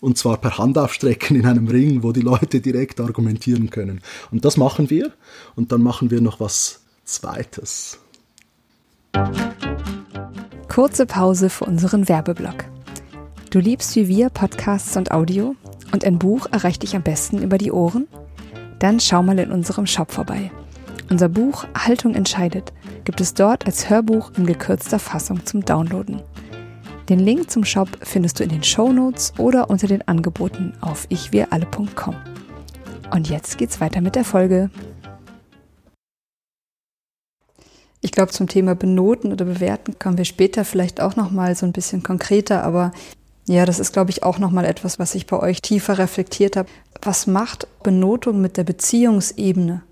[0.00, 4.02] Und zwar per Handaufstrecken in einem Ring, wo die Leute direkt argumentieren können.
[4.30, 5.12] Und das machen wir.
[5.56, 7.98] Und dann machen wir noch was Zweites.
[10.68, 12.73] Kurze Pause für unseren Werbeblock.
[13.54, 15.54] Du liebst wie wir Podcasts und Audio
[15.92, 18.08] und ein Buch erreicht dich am besten über die Ohren?
[18.80, 20.50] Dann schau mal in unserem Shop vorbei.
[21.08, 22.72] Unser Buch Haltung entscheidet
[23.04, 26.20] gibt es dort als Hörbuch in gekürzter Fassung zum Downloaden.
[27.08, 31.06] Den Link zum Shop findest du in den Show Notes oder unter den Angeboten auf
[31.10, 32.16] ichwiralle.com.
[33.12, 34.68] Und jetzt geht's weiter mit der Folge.
[38.00, 41.66] Ich glaube, zum Thema Benoten oder Bewerten kommen wir später vielleicht auch noch mal so
[41.66, 42.90] ein bisschen konkreter, aber
[43.46, 46.68] ja, das ist, glaube ich, auch nochmal etwas, was ich bei euch tiefer reflektiert habe.
[47.02, 49.82] Was macht Benotung mit der Beziehungsebene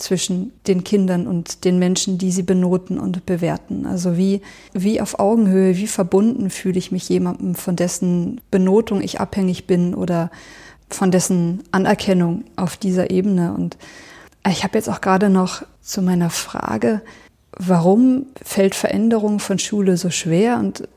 [0.00, 3.86] zwischen den Kindern und den Menschen, die sie benoten und bewerten.
[3.86, 4.40] Also wie,
[4.72, 9.94] wie auf Augenhöhe, wie verbunden fühle ich mich jemandem, von dessen Benotung ich abhängig bin
[9.94, 10.30] oder
[10.88, 13.52] von dessen Anerkennung auf dieser Ebene.
[13.52, 13.76] Und
[14.48, 17.02] ich habe jetzt auch gerade noch zu meiner Frage,
[17.52, 20.58] warum fällt Veränderung von Schule so schwer?
[20.58, 20.88] Und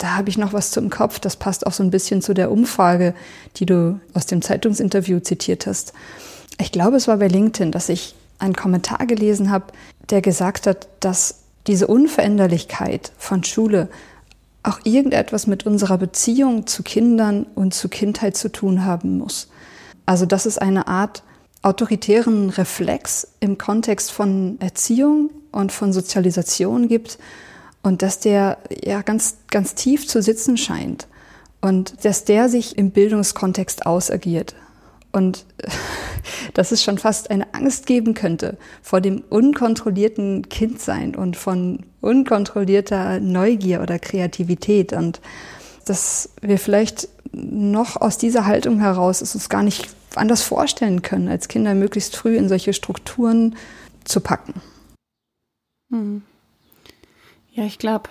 [0.00, 1.20] da habe ich noch was zum Kopf.
[1.20, 3.14] Das passt auch so ein bisschen zu der Umfrage,
[3.56, 5.92] die du aus dem Zeitungsinterview zitiert hast.
[6.58, 9.66] Ich glaube, es war bei LinkedIn, dass ich einen Kommentar gelesen habe,
[10.08, 13.90] der gesagt hat, dass diese Unveränderlichkeit von Schule
[14.62, 19.48] auch irgendetwas mit unserer Beziehung zu Kindern und zu Kindheit zu tun haben muss.
[20.06, 21.22] Also dass es eine Art
[21.60, 27.18] autoritären Reflex im Kontext von Erziehung und von Sozialisation gibt
[27.82, 31.06] und dass der ja ganz, ganz tief zu sitzen scheint
[31.60, 34.54] und dass der sich im Bildungskontext ausagiert.
[35.12, 35.44] Und
[36.54, 43.18] dass es schon fast eine Angst geben könnte vor dem unkontrollierten Kindsein und von unkontrollierter
[43.20, 45.20] Neugier oder Kreativität und
[45.86, 51.28] dass wir vielleicht noch aus dieser Haltung heraus es uns gar nicht anders vorstellen können,
[51.28, 53.56] als Kinder möglichst früh in solche Strukturen
[54.04, 54.54] zu packen.
[55.90, 56.22] Hm.
[57.52, 58.10] Ja, ich glaube,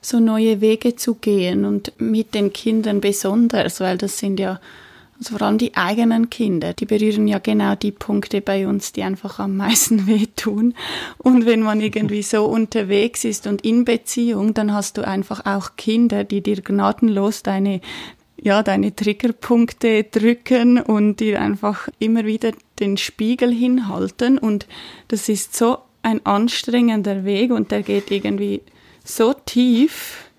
[0.00, 4.60] so neue Wege zu gehen und mit den Kindern besonders, weil das sind ja
[5.18, 9.02] also vor allem die eigenen Kinder, die berühren ja genau die Punkte bei uns, die
[9.02, 10.74] einfach am meisten wehtun.
[11.18, 15.76] Und wenn man irgendwie so unterwegs ist und in Beziehung, dann hast du einfach auch
[15.76, 17.80] Kinder, die dir gnadenlos deine
[18.38, 24.36] ja, deine Triggerpunkte drücken und dir einfach immer wieder den Spiegel hinhalten.
[24.36, 24.66] Und
[25.08, 28.60] das ist so ein anstrengender Weg und der geht irgendwie
[29.06, 30.30] so tief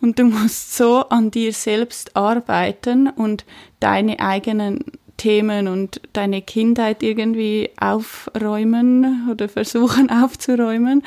[0.00, 3.44] und du musst so an dir selbst arbeiten und
[3.80, 4.84] deine eigenen
[5.16, 11.02] Themen und deine Kindheit irgendwie aufräumen oder versuchen aufzuräumen.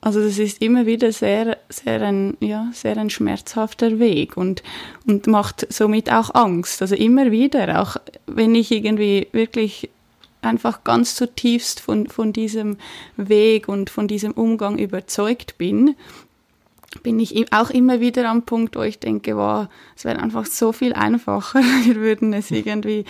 [0.00, 4.62] Also das ist immer wieder sehr, sehr ein, ja, sehr ein schmerzhafter Weg und,
[5.06, 6.82] und macht somit auch Angst.
[6.82, 7.96] Also immer wieder, auch
[8.26, 9.88] wenn ich irgendwie wirklich
[10.42, 12.76] einfach ganz zutiefst von, von diesem
[13.16, 15.96] Weg und von diesem Umgang überzeugt bin,
[17.02, 20.72] bin ich auch immer wieder am Punkt, wo ich denke, wow, es wäre einfach so
[20.72, 23.04] viel einfacher, wir würden es irgendwie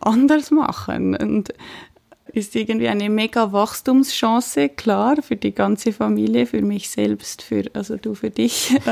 [0.00, 1.16] anders machen.
[1.16, 1.52] Und
[2.32, 7.96] ist irgendwie eine mega Wachstumschance, klar, für die ganze Familie, für mich selbst, für, also
[7.96, 8.76] du für dich.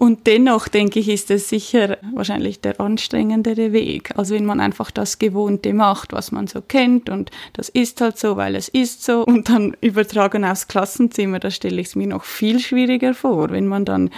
[0.00, 4.16] Und dennoch denke ich, ist es sicher wahrscheinlich der anstrengendere Weg.
[4.16, 8.18] Also wenn man einfach das Gewohnte macht, was man so kennt und das ist halt
[8.18, 12.06] so, weil es ist so und dann übertragen aufs Klassenzimmer, da stelle ich es mir
[12.06, 14.08] noch viel schwieriger vor, wenn man dann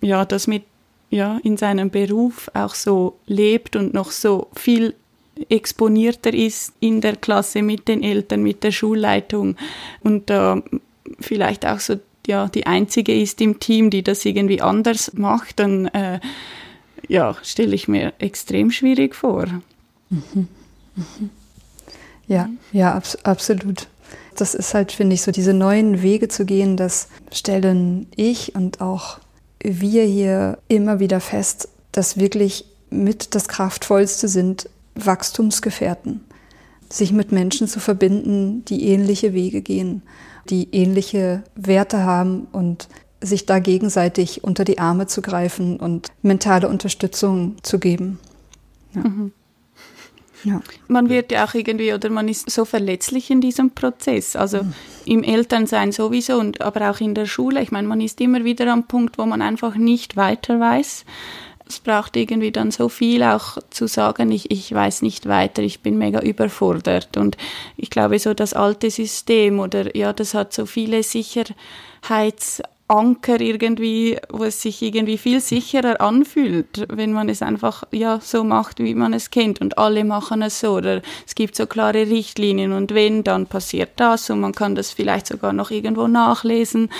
[0.00, 0.62] ja das mit
[1.10, 4.94] ja in seinem Beruf auch so lebt und noch so viel
[5.50, 9.56] exponierter ist in der Klasse mit den Eltern, mit der Schulleitung
[10.02, 10.78] und da äh,
[11.20, 15.86] vielleicht auch so ja die einzige ist im Team, die das irgendwie anders macht, dann
[15.86, 16.20] äh,
[17.08, 19.46] ja, stelle ich mir extrem schwierig vor.
[20.10, 20.48] Mhm.
[20.94, 21.30] Mhm.
[22.26, 23.86] Ja, ja, abs absolut.
[24.36, 28.80] Das ist halt, finde ich, so diese neuen Wege zu gehen, das stellen ich und
[28.80, 29.18] auch
[29.62, 36.20] wir hier immer wieder fest, dass wirklich mit das Kraftvollste sind Wachstumsgefährten.
[36.90, 40.02] Sich mit Menschen zu verbinden, die ähnliche Wege gehen
[40.50, 42.88] die ähnliche Werte haben und
[43.20, 48.18] sich da gegenseitig unter die Arme zu greifen und mentale Unterstützung zu geben.
[48.94, 49.02] Ja.
[49.02, 49.32] Mhm.
[50.44, 50.60] Ja.
[50.86, 54.36] Man wird ja auch irgendwie oder man ist so verletzlich in diesem Prozess.
[54.36, 54.74] Also mhm.
[55.04, 57.62] im Elternsein sowieso und aber auch in der Schule.
[57.62, 61.04] Ich meine, man ist immer wieder am Punkt, wo man einfach nicht weiter weiß
[61.68, 65.80] es braucht irgendwie dann so viel auch zu sagen, ich, ich weiß nicht weiter, ich
[65.80, 67.16] bin mega überfordert.
[67.16, 67.36] Und
[67.76, 74.44] ich glaube, so das alte System oder ja, das hat so viele Sicherheitsanker irgendwie, wo
[74.44, 79.12] es sich irgendwie viel sicherer anfühlt, wenn man es einfach ja so macht, wie man
[79.12, 83.24] es kennt und alle machen es so oder es gibt so klare Richtlinien und wenn,
[83.24, 86.90] dann passiert das und man kann das vielleicht sogar noch irgendwo nachlesen.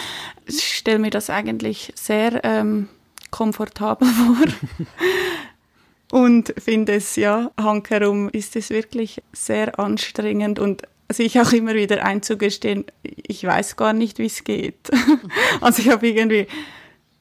[0.45, 2.89] Ich stelle mir das eigentlich sehr ähm,
[3.31, 6.21] komfortabel vor.
[6.21, 12.05] und finde es, ja, hankerum ist es wirklich sehr anstrengend und sich auch immer wieder
[12.05, 14.91] einzugestehen, ich weiß gar nicht, wie es geht.
[15.61, 16.47] also ich habe irgendwie,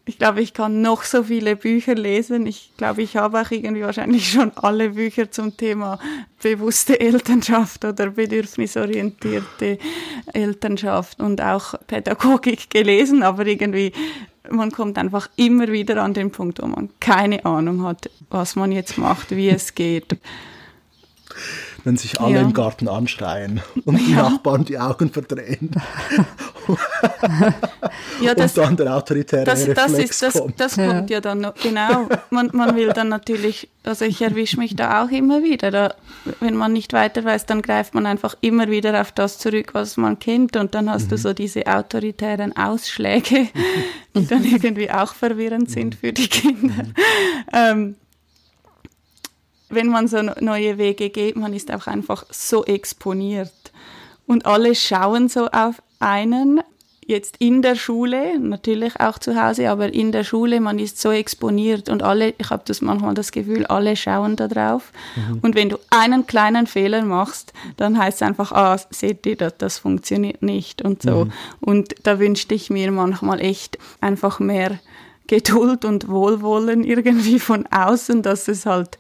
[0.06, 2.46] ich glaube, ich kann noch so viele Bücher lesen.
[2.46, 6.00] Ich glaube, ich habe auch irgendwie wahrscheinlich schon alle Bücher zum Thema
[6.42, 9.78] bewusste Elternschaft oder bedürfnisorientierte
[10.34, 13.92] Elternschaft und auch Pädagogik gelesen, aber irgendwie
[14.52, 18.72] man kommt einfach immer wieder an den Punkt, wo man keine Ahnung hat, was man
[18.72, 20.18] jetzt macht, wie es geht.
[21.86, 22.42] Wenn sich alle ja.
[22.42, 24.30] im Garten anschreien und die ja.
[24.30, 25.72] Nachbarn die Augen verdrehen.
[28.22, 30.60] ja, das, und dann der autoritäre das, Reflex das, ist, das, kommt.
[30.60, 32.10] das kommt ja dann, noch, genau.
[32.32, 35.94] Man, man will dann natürlich, also ich erwische mich da auch immer wieder, da,
[36.40, 39.96] wenn man nicht weiter weiß, dann greift man einfach immer wieder auf das zurück, was
[39.96, 41.10] man kennt und dann hast mhm.
[41.10, 43.48] du so diese autoritären Ausschläge,
[44.16, 46.84] die dann irgendwie auch verwirrend sind für die Kinder.
[46.84, 46.94] Mhm.
[47.54, 47.96] Ähm,
[49.76, 53.52] wenn man so neue Wege geht, man ist auch einfach so exponiert.
[54.28, 56.62] Und alle schauen so auf einen,
[57.08, 61.12] jetzt in der Schule, natürlich auch zu Hause, aber in der Schule, man ist so
[61.12, 64.92] exponiert und alle, ich habe das manchmal das Gefühl, alle schauen da drauf.
[65.16, 65.40] Mhm.
[65.42, 69.58] Und wenn du einen kleinen Fehler machst, dann heißt es einfach, ah, seht ihr, das,
[69.58, 71.26] das funktioniert nicht und so.
[71.26, 71.32] Mhm.
[71.60, 74.80] Und da wünschte ich mir manchmal echt einfach mehr
[75.28, 78.98] Geduld und Wohlwollen irgendwie von außen, dass es halt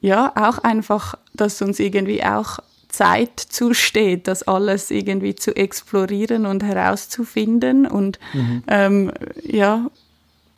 [0.00, 2.58] ja, auch einfach, dass uns irgendwie auch
[2.88, 8.62] Zeit zusteht, das alles irgendwie zu explorieren und herauszufinden und mhm.
[8.66, 9.12] ähm,
[9.44, 9.90] ja,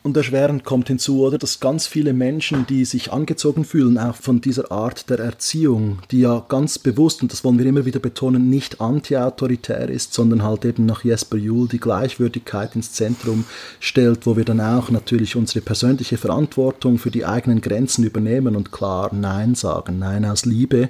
[0.03, 4.41] und erschwerend kommt hinzu, oder, dass ganz viele Menschen, die sich angezogen fühlen, auch von
[4.41, 8.49] dieser Art der Erziehung, die ja ganz bewusst, und das wollen wir immer wieder betonen,
[8.49, 13.45] nicht anti-autoritär ist, sondern halt eben nach Jesper Juhl die Gleichwürdigkeit ins Zentrum
[13.79, 18.71] stellt, wo wir dann auch natürlich unsere persönliche Verantwortung für die eigenen Grenzen übernehmen und
[18.71, 20.89] klar Nein sagen, Nein aus Liebe,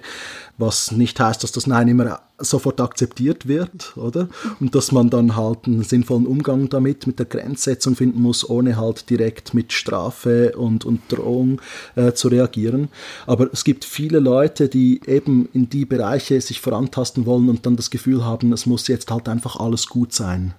[0.61, 4.29] was nicht heißt, dass das Nein immer sofort akzeptiert wird, oder?
[4.59, 8.77] Und dass man dann halt einen sinnvollen Umgang damit, mit der Grenzsetzung finden muss, ohne
[8.77, 11.61] halt direkt mit Strafe und, und Drohung
[11.95, 12.89] äh, zu reagieren.
[13.27, 17.75] Aber es gibt viele Leute, die eben in die Bereiche sich vorantasten wollen und dann
[17.75, 20.53] das Gefühl haben, es muss jetzt halt einfach alles gut sein.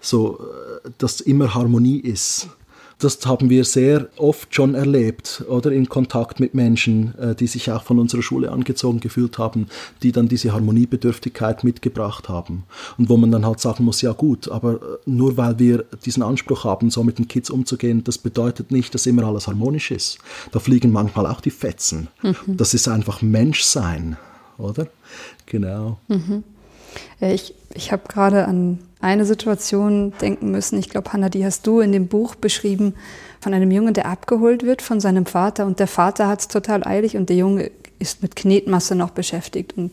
[0.00, 0.38] So,
[0.84, 2.48] äh, dass immer Harmonie ist.
[2.98, 7.70] Das haben wir sehr oft schon erlebt oder in Kontakt mit Menschen, äh, die sich
[7.70, 9.68] auch von unserer Schule angezogen gefühlt haben,
[10.02, 12.64] die dann diese Harmoniebedürftigkeit mitgebracht haben.
[12.96, 16.22] Und wo man dann halt sagen muss, ja gut, aber äh, nur weil wir diesen
[16.22, 20.18] Anspruch haben, so mit den Kids umzugehen, das bedeutet nicht, dass immer alles harmonisch ist.
[20.52, 22.08] Da fliegen manchmal auch die Fetzen.
[22.22, 22.56] Mhm.
[22.56, 24.16] Das ist einfach Menschsein,
[24.56, 24.86] oder?
[25.44, 25.98] Genau.
[26.08, 26.44] Mhm.
[27.20, 30.78] Ich, ich habe gerade an eine Situation denken müssen.
[30.78, 32.94] Ich glaube, Hanna, die hast du in dem Buch beschrieben
[33.40, 36.86] von einem Jungen, der abgeholt wird von seinem Vater und der Vater hat es total
[36.86, 39.92] eilig und der Junge ist mit Knetmasse noch beschäftigt und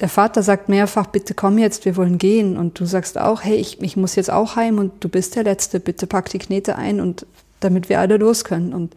[0.00, 2.56] der Vater sagt mehrfach, bitte komm jetzt, wir wollen gehen.
[2.56, 5.44] Und du sagst auch, hey, ich, ich muss jetzt auch heim und du bist der
[5.44, 7.26] Letzte, bitte pack die Knete ein und
[7.60, 8.74] damit wir alle los können.
[8.74, 8.94] Und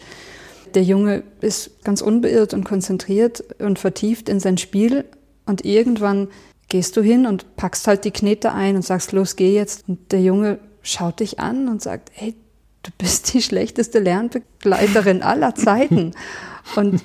[0.76, 5.06] der Junge ist ganz unbeirrt und konzentriert und vertieft in sein Spiel
[5.46, 6.28] und irgendwann
[6.70, 9.90] gehst du hin und packst halt die Knete ein und sagst, los, geh jetzt.
[9.90, 12.36] Und der Junge schaut dich an und sagt, hey,
[12.84, 16.14] du bist die schlechteste Lernbegleiterin aller Zeiten.
[16.76, 17.04] Und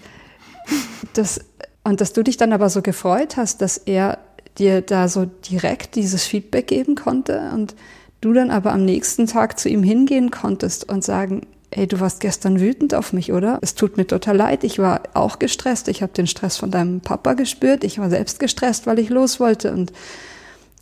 [1.14, 1.40] das,
[1.82, 4.18] und dass du dich dann aber so gefreut hast, dass er
[4.58, 7.74] dir da so direkt dieses Feedback geben konnte und
[8.20, 12.20] du dann aber am nächsten Tag zu ihm hingehen konntest und sagen, ey, du warst
[12.20, 13.58] gestern wütend auf mich, oder?
[13.60, 14.62] Es tut mir total leid.
[14.62, 15.88] Ich war auch gestresst.
[15.88, 17.82] Ich habe den Stress von deinem Papa gespürt.
[17.82, 19.72] Ich war selbst gestresst, weil ich los wollte.
[19.72, 19.92] Und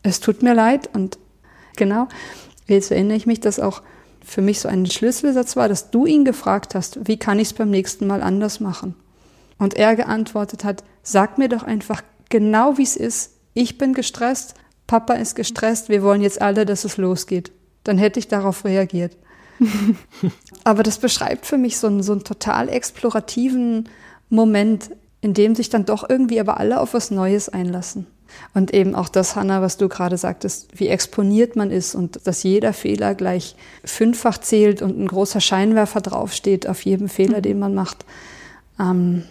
[0.02, 0.90] es tut mir leid.
[0.92, 1.18] Und
[1.76, 2.08] genau,
[2.66, 3.82] jetzt erinnere ich mich, dass auch
[4.22, 7.54] für mich so ein Schlüsselsatz war, dass du ihn gefragt hast, wie kann ich es
[7.54, 8.94] beim nächsten Mal anders machen?
[9.58, 13.32] Und er geantwortet hat, sag mir doch einfach genau, wie es ist.
[13.54, 14.54] Ich bin gestresst,
[14.86, 17.50] Papa ist gestresst, wir wollen jetzt alle, dass es losgeht.
[17.82, 19.16] Dann hätte ich darauf reagiert.
[20.64, 23.88] Aber das beschreibt für mich so einen, so einen total explorativen
[24.28, 28.06] Moment, in dem sich dann doch irgendwie aber alle auf was Neues einlassen.
[28.54, 32.42] Und eben auch das, Hanna, was du gerade sagtest, wie exponiert man ist und dass
[32.42, 37.42] jeder Fehler gleich fünffach zählt und ein großer Scheinwerfer draufsteht auf jedem Fehler, mhm.
[37.42, 38.04] den man macht.
[38.80, 39.24] Ähm,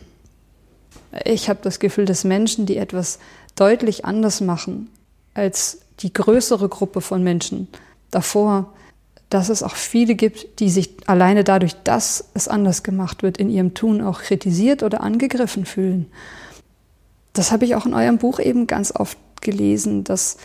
[1.25, 3.19] ich habe das Gefühl, dass Menschen, die etwas
[3.55, 4.89] deutlich anders machen
[5.33, 7.67] als die größere Gruppe von Menschen
[8.11, 8.73] davor,
[9.31, 13.49] dass es auch viele gibt, die sich alleine dadurch, dass es anders gemacht wird, in
[13.49, 16.07] ihrem Tun auch kritisiert oder angegriffen fühlen.
[17.31, 20.37] Das habe ich auch in eurem Buch eben ganz oft gelesen, dass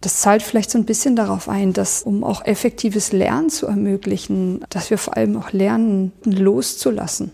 [0.00, 4.64] das zahlt vielleicht so ein bisschen darauf ein, dass um auch effektives Lernen zu ermöglichen,
[4.70, 7.30] dass wir vor allem auch lernen, loszulassen.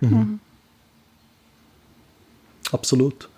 [0.00, 0.40] Mhm.
[2.72, 3.28] Absolut.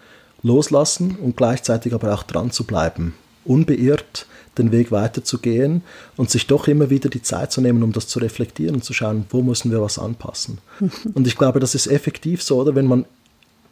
[0.42, 3.14] Loslassen und gleichzeitig aber auch dran zu bleiben.
[3.44, 4.26] Unbeirrt,
[4.58, 5.82] den Weg weiterzugehen
[6.16, 8.92] und sich doch immer wieder die Zeit zu nehmen, um das zu reflektieren und zu
[8.92, 10.58] schauen, wo müssen wir was anpassen.
[11.14, 13.04] und ich glaube, das ist effektiv so, oder wenn man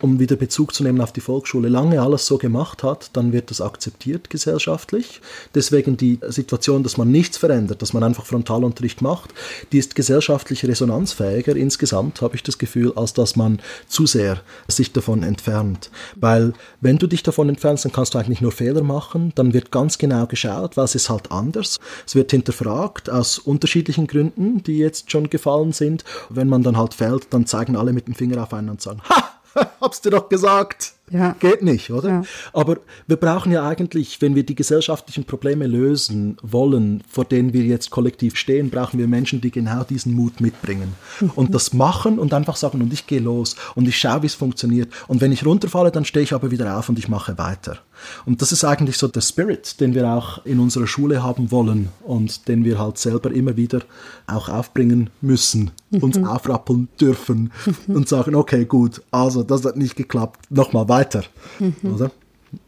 [0.01, 3.51] um wieder Bezug zu nehmen auf die Volksschule, lange alles so gemacht hat, dann wird
[3.51, 5.21] das akzeptiert gesellschaftlich.
[5.55, 9.33] Deswegen die Situation, dass man nichts verändert, dass man einfach Frontalunterricht macht,
[9.73, 14.93] die ist gesellschaftlich resonanzfähiger insgesamt, habe ich das Gefühl, als dass man zu sehr sich
[14.93, 15.91] davon entfernt.
[16.15, 19.71] Weil wenn du dich davon entfernst, dann kannst du eigentlich nur Fehler machen, dann wird
[19.71, 21.79] ganz genau geschaut, was ist halt anders.
[22.07, 26.05] Es wird hinterfragt aus unterschiedlichen Gründen, die jetzt schon gefallen sind.
[26.29, 29.01] Wenn man dann halt fällt, dann zeigen alle mit dem Finger auf einen und sagen,
[29.09, 29.36] ha!
[29.81, 30.93] Hab's dir doch gesagt.
[31.11, 31.37] Ja.
[31.39, 32.09] Geht nicht, oder?
[32.09, 32.23] Ja.
[32.53, 37.63] Aber wir brauchen ja eigentlich, wenn wir die gesellschaftlichen Probleme lösen wollen, vor denen wir
[37.63, 41.31] jetzt kollektiv stehen, brauchen wir Menschen, die genau diesen Mut mitbringen mhm.
[41.37, 44.35] und das machen und einfach sagen, und ich gehe los und ich schaue, wie es
[44.35, 44.93] funktioniert.
[45.07, 47.79] Und wenn ich runterfalle, dann stehe ich aber wieder auf und ich mache weiter.
[48.25, 51.91] Und das ist eigentlich so der Spirit, den wir auch in unserer Schule haben wollen
[52.05, 53.81] und den wir halt selber immer wieder
[54.27, 56.03] auch aufbringen müssen, mhm.
[56.03, 57.53] uns aufrappeln dürfen
[57.87, 57.97] mhm.
[57.97, 61.25] und sagen, okay, gut, also das hat nicht geklappt, nochmal weiter,
[61.59, 61.95] mhm.
[61.95, 62.11] oder?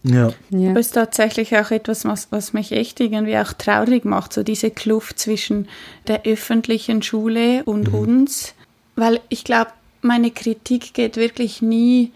[0.03, 0.33] Ja.
[0.51, 0.73] ja.
[0.73, 4.71] Es ist tatsächlich auch etwas, was, was mich echt irgendwie auch traurig macht, so diese
[4.71, 5.69] Kluft zwischen
[6.07, 7.99] der öffentlichen Schule und mhm.
[7.99, 8.55] uns.
[8.97, 9.71] Weil ich glaube,
[10.03, 12.13] meine Kritik geht wirklich nie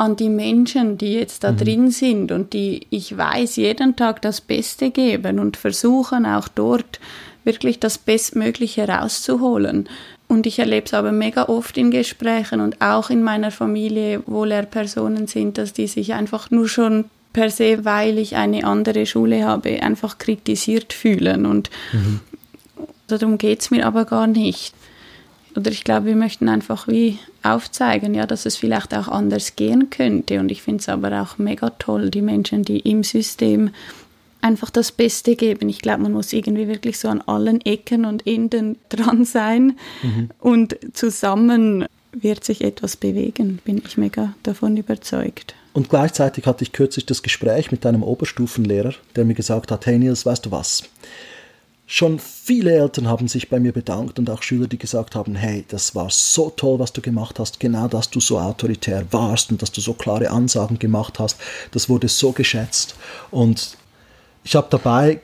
[0.00, 1.56] an die Menschen, die jetzt da mhm.
[1.58, 7.00] drin sind und die, ich weiß, jeden Tag das Beste geben und versuchen auch dort
[7.44, 9.90] wirklich das Bestmögliche rauszuholen.
[10.26, 14.44] Und ich erlebe es aber mega oft in Gesprächen und auch in meiner Familie, wo
[14.44, 19.44] Lehrpersonen sind, dass die sich einfach nur schon per se, weil ich eine andere Schule
[19.44, 21.44] habe, einfach kritisiert fühlen.
[21.44, 22.20] Und mhm.
[23.06, 24.74] darum geht es mir aber gar nicht.
[25.56, 29.90] Oder ich glaube, wir möchten einfach wie aufzeigen, ja, dass es vielleicht auch anders gehen
[29.90, 30.38] könnte.
[30.40, 33.70] Und ich finde es aber auch mega toll, die Menschen, die im System
[34.42, 35.68] einfach das Beste geben.
[35.68, 40.30] Ich glaube, man muss irgendwie wirklich so an allen Ecken und Enden dran sein mhm.
[40.38, 45.54] und zusammen wird sich etwas bewegen, bin ich mega davon überzeugt.
[45.72, 49.98] Und gleichzeitig hatte ich kürzlich das Gespräch mit einem Oberstufenlehrer, der mir gesagt hat, hey
[49.98, 50.82] Nils, weißt du was?
[51.92, 55.64] Schon viele Eltern haben sich bei mir bedankt und auch Schüler, die gesagt haben, hey,
[55.66, 59.60] das war so toll, was du gemacht hast, genau, dass du so autoritär warst und
[59.60, 61.36] dass du so klare Ansagen gemacht hast,
[61.72, 62.94] das wurde so geschätzt.
[63.32, 63.76] Und
[64.44, 65.20] ich habe dabei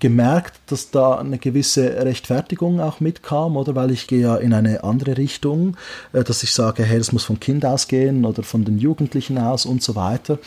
[0.00, 4.82] gemerkt, dass da eine gewisse Rechtfertigung auch mitkam, oder weil ich gehe ja in eine
[4.82, 5.76] andere Richtung,
[6.12, 9.66] äh, dass ich sage, hey, das muss vom Kind ausgehen oder von den Jugendlichen aus
[9.66, 10.40] und so weiter.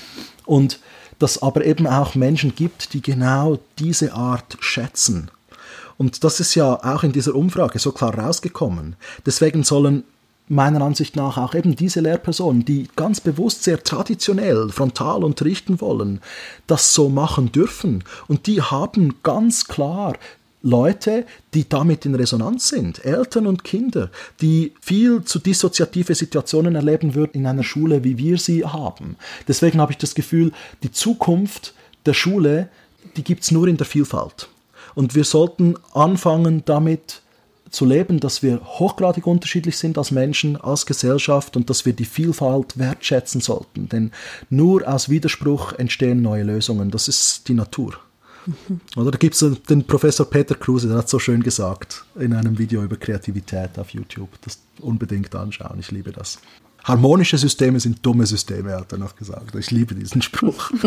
[0.45, 0.81] Und
[1.17, 5.31] dass aber eben auch Menschen gibt, die genau diese Art schätzen.
[5.97, 8.95] Und das ist ja auch in dieser Umfrage so klar rausgekommen.
[9.25, 10.03] Deswegen sollen
[10.47, 16.21] meiner Ansicht nach auch eben diese Lehrpersonen, die ganz bewusst sehr traditionell frontal unterrichten wollen,
[16.67, 18.03] das so machen dürfen.
[18.27, 20.13] Und die haben ganz klar
[20.61, 24.09] Leute, die damit in Resonanz sind, Eltern und Kinder,
[24.41, 29.15] die viel zu dissoziative Situationen erleben würden in einer Schule, wie wir sie haben.
[29.47, 31.75] Deswegen habe ich das Gefühl, die Zukunft
[32.07, 32.69] der Schule,
[33.15, 34.49] die gibt es nur in der Vielfalt.
[34.95, 37.21] Und wir sollten anfangen damit,
[37.75, 42.05] zu leben, dass wir hochgradig unterschiedlich sind als Menschen, als Gesellschaft und dass wir die
[42.05, 43.89] Vielfalt wertschätzen sollten.
[43.89, 44.11] Denn
[44.49, 46.89] nur aus Widerspruch entstehen neue Lösungen.
[46.89, 47.95] Das ist die Natur.
[48.45, 48.79] Mhm.
[48.95, 52.57] Oder da gibt es den Professor Peter Kruse, der hat so schön gesagt in einem
[52.57, 54.29] Video über Kreativität auf YouTube.
[54.41, 56.39] Das unbedingt anschauen, ich liebe das.
[56.83, 59.55] Harmonische Systeme sind dumme Systeme, hat er noch gesagt.
[59.55, 60.71] Ich liebe diesen Spruch.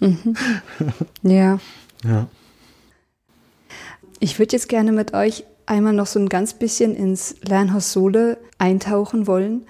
[1.22, 1.60] ja.
[2.04, 2.28] Ja.
[4.20, 8.38] Ich würde jetzt gerne mit euch einmal noch so ein ganz bisschen ins Lernhaus Sohle
[8.58, 9.64] eintauchen wollen.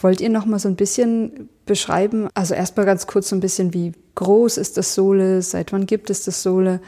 [0.00, 2.28] Wollt ihr noch mal so ein bisschen beschreiben?
[2.34, 6.10] Also erstmal ganz kurz so ein bisschen, wie groß ist das Sohle, seit wann gibt
[6.10, 6.80] es das Sohle?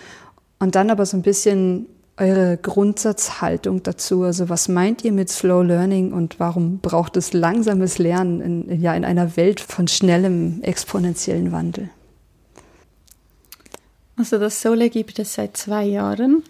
[0.59, 1.87] Und dann aber so ein bisschen
[2.17, 4.23] eure Grundsatzhaltung dazu.
[4.23, 8.95] Also was meint ihr mit Slow Learning und warum braucht es langsames Lernen in, ja,
[8.95, 11.91] in einer Welt von schnellem exponentiellen Wandel?
[14.17, 16.43] Also das Sole gibt es seit zwei Jahren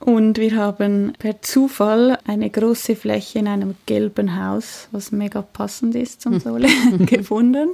[0.00, 5.94] und wir haben per Zufall eine große Fläche in einem gelben Haus, was mega passend
[5.94, 6.68] ist zum Sole,
[7.06, 7.70] gefunden.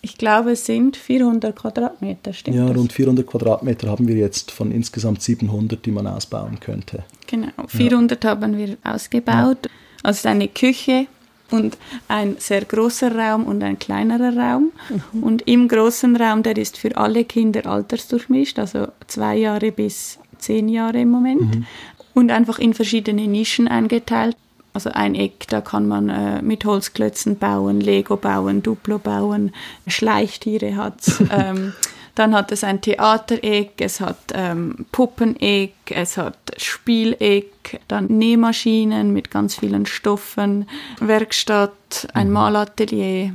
[0.00, 2.76] Ich glaube, es sind 400 Quadratmeter, stimmt Ja, das?
[2.76, 7.04] rund 400 Quadratmeter haben wir jetzt von insgesamt 700, die man ausbauen könnte.
[7.26, 8.30] Genau, 400 ja.
[8.30, 9.58] haben wir ausgebaut.
[9.64, 9.70] Ja.
[10.02, 11.06] Also eine Küche,
[11.54, 11.78] und
[12.08, 14.72] ein sehr großer Raum und ein kleinerer Raum.
[15.12, 15.22] Mhm.
[15.22, 20.68] Und im großen Raum, der ist für alle Kinder altersdurchmischt, also zwei Jahre bis zehn
[20.68, 21.56] Jahre im Moment.
[21.56, 21.66] Mhm.
[22.14, 24.36] Und einfach in verschiedene Nischen eingeteilt.
[24.72, 29.52] Also ein Eck, da kann man äh, mit Holzklötzen bauen, Lego bauen, Duplo bauen,
[29.86, 31.00] Schleichtiere hat
[31.30, 31.72] ähm,
[32.14, 39.30] Dann hat es ein Theatereck, es hat ähm, Puppeneck, es hat Spieleck, dann Nähmaschinen mit
[39.30, 40.68] ganz vielen Stoffen,
[41.00, 42.34] Werkstatt, ein mhm.
[42.34, 43.34] Malatelier.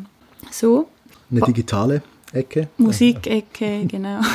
[0.50, 0.88] So.
[1.30, 2.02] Eine digitale
[2.34, 2.68] Ecke?
[2.78, 4.22] Musikecke, genau.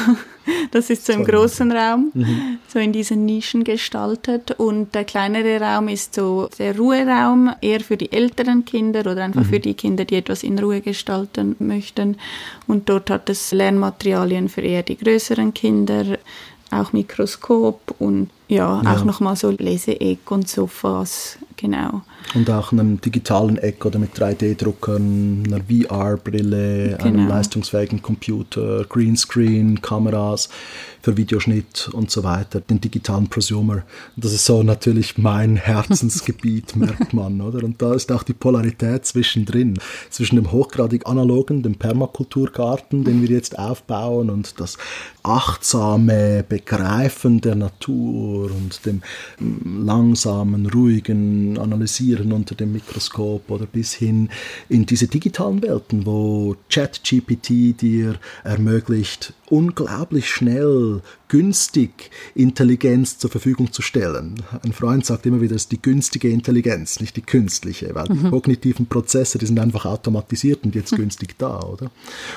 [0.72, 2.58] Das ist so im großen Raum, mhm.
[2.68, 4.50] so in diesen Nischen gestaltet.
[4.58, 9.44] Und der kleinere Raum ist so der Ruheraum, eher für die älteren Kinder oder einfach
[9.44, 9.48] mhm.
[9.48, 12.18] für die Kinder, die etwas in Ruhe gestalten möchten.
[12.66, 16.18] Und dort hat es Lernmaterialien für eher die größeren Kinder,
[16.70, 18.94] auch Mikroskop und ja, ja.
[18.94, 22.02] auch nochmal so Leseeck und Sofas, genau.
[22.34, 27.04] Und auch einem digitalen Eck oder mit 3D-Druckern, einer VR-Brille, genau.
[27.04, 30.48] einem leistungsfähigen Computer, Greenscreen, Kameras
[31.00, 33.82] für Videoschnitt und so weiter, den digitalen Prosumer.
[34.16, 37.62] Das ist so natürlich mein Herzensgebiet, merkt man, oder?
[37.62, 39.78] Und da ist auch die Polarität zwischendrin,
[40.10, 44.76] zwischen dem hochgradig analogen, dem Permakulturgarten, den wir jetzt aufbauen und das
[45.22, 49.02] achtsame Begreifen der Natur und dem
[49.64, 54.28] langsamen, ruhigen Analysieren unter dem Mikroskop oder bis hin
[54.68, 61.02] in diese digitalen Welten, wo ChatGPT dir ermöglicht, unglaublich schnell
[61.34, 64.36] günstig Intelligenz zur Verfügung zu stellen.
[64.62, 68.22] Ein Freund sagt immer wieder, es ist die günstige Intelligenz, nicht die künstliche, weil mhm.
[68.22, 71.90] die kognitiven Prozesse, die sind einfach automatisiert und jetzt günstig da, oder?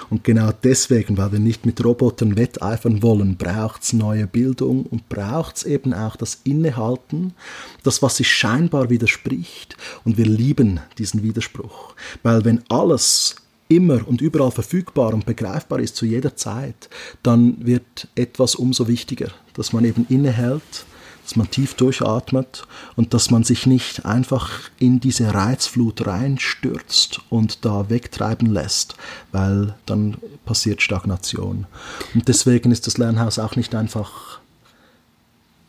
[0.10, 5.08] Und genau deswegen, weil wir nicht mit Robotern wetteifern wollen, braucht es neue Bildung und
[5.10, 7.36] braucht es eben auch das Innehalten,
[7.84, 9.78] das, was sich scheinbar widerspricht.
[10.06, 11.94] Und wir lieben diesen Widerspruch,
[12.24, 13.36] weil wenn alles
[13.68, 16.90] immer und überall verfügbar und begreifbar ist zu jeder Zeit,
[17.24, 20.86] dann wird etwas umso wichtiger, dass man eben innehält,
[21.24, 22.66] dass man tief durchatmet
[22.96, 24.50] und dass man sich nicht einfach
[24.80, 28.96] in diese Reizflut reinstürzt und da wegtreiben lässt,
[29.34, 30.16] weil dann
[30.46, 31.68] passiert Stagnation.
[32.14, 34.40] Und deswegen ist das Lernhaus auch nicht einfach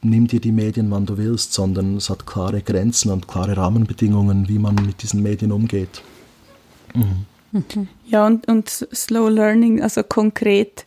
[0.01, 4.49] nimm dir die Medien, wann du willst, sondern es hat klare Grenzen und klare Rahmenbedingungen,
[4.49, 6.03] wie man mit diesen Medien umgeht.
[6.95, 7.27] Mhm.
[7.53, 7.89] Mhm.
[8.07, 10.87] Ja, und, und Slow Learning, also konkret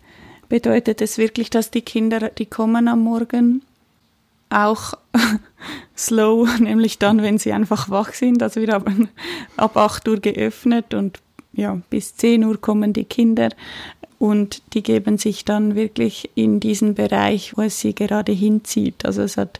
[0.49, 3.61] bedeutet es wirklich, dass die Kinder, die kommen am Morgen,
[4.49, 4.93] auch
[5.97, 8.43] slow, nämlich dann, wenn sie einfach wach sind.
[8.43, 9.09] Also wir haben
[9.57, 11.19] ab 8 Uhr geöffnet und
[11.53, 13.49] ja, bis 10 Uhr kommen die Kinder
[14.19, 19.05] und die geben sich dann wirklich in diesen Bereich, wo es sie gerade hinzieht.
[19.05, 19.59] Also es hat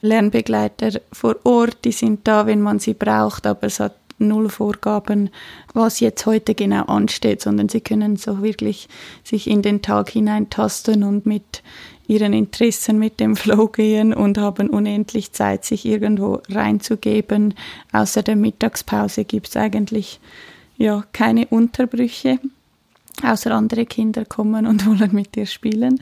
[0.00, 5.30] Lernbegleiter vor Ort, die sind da, wenn man sie braucht, aber es hat null Vorgaben,
[5.72, 8.88] was jetzt heute genau ansteht, sondern sie können so wirklich
[9.24, 11.62] sich in den Tag hineintasten und mit
[12.08, 17.54] ihren Interessen mit dem Flow gehen und haben unendlich Zeit, sich irgendwo reinzugeben.
[17.92, 20.18] Außer der Mittagspause gibt es eigentlich
[20.78, 22.40] ja keine Unterbrüche,
[23.22, 26.00] außer andere Kinder kommen und wollen mit dir spielen.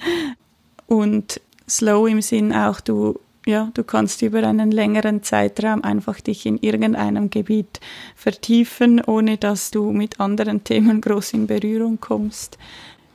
[0.86, 6.46] Und slow im Sinn auch, du ja, du kannst über einen längeren Zeitraum einfach dich
[6.46, 7.80] in irgendeinem Gebiet
[8.16, 12.58] vertiefen, ohne dass du mit anderen Themen groß in Berührung kommst.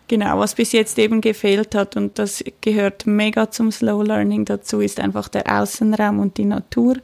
[0.07, 4.79] Genau, was bis jetzt eben gefehlt hat und das gehört mega zum Slow Learning dazu,
[4.79, 6.97] ist einfach der Außenraum und die Natur.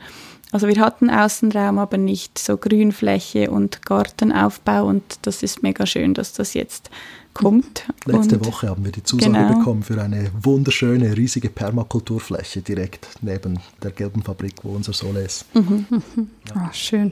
[0.52, 6.14] Also wir hatten Außenraum, aber nicht so Grünfläche und Gartenaufbau und das ist mega schön,
[6.14, 6.90] dass das jetzt
[7.38, 7.86] kommt.
[8.06, 9.58] Letzte Woche haben wir die Zusage genau.
[9.58, 15.46] bekommen für eine wunderschöne, riesige Permakulturfläche direkt neben der gelben Fabrik, wo unser Sohle ist.
[15.56, 15.86] Mhm.
[16.50, 16.68] Ja.
[16.68, 17.12] Oh, schön.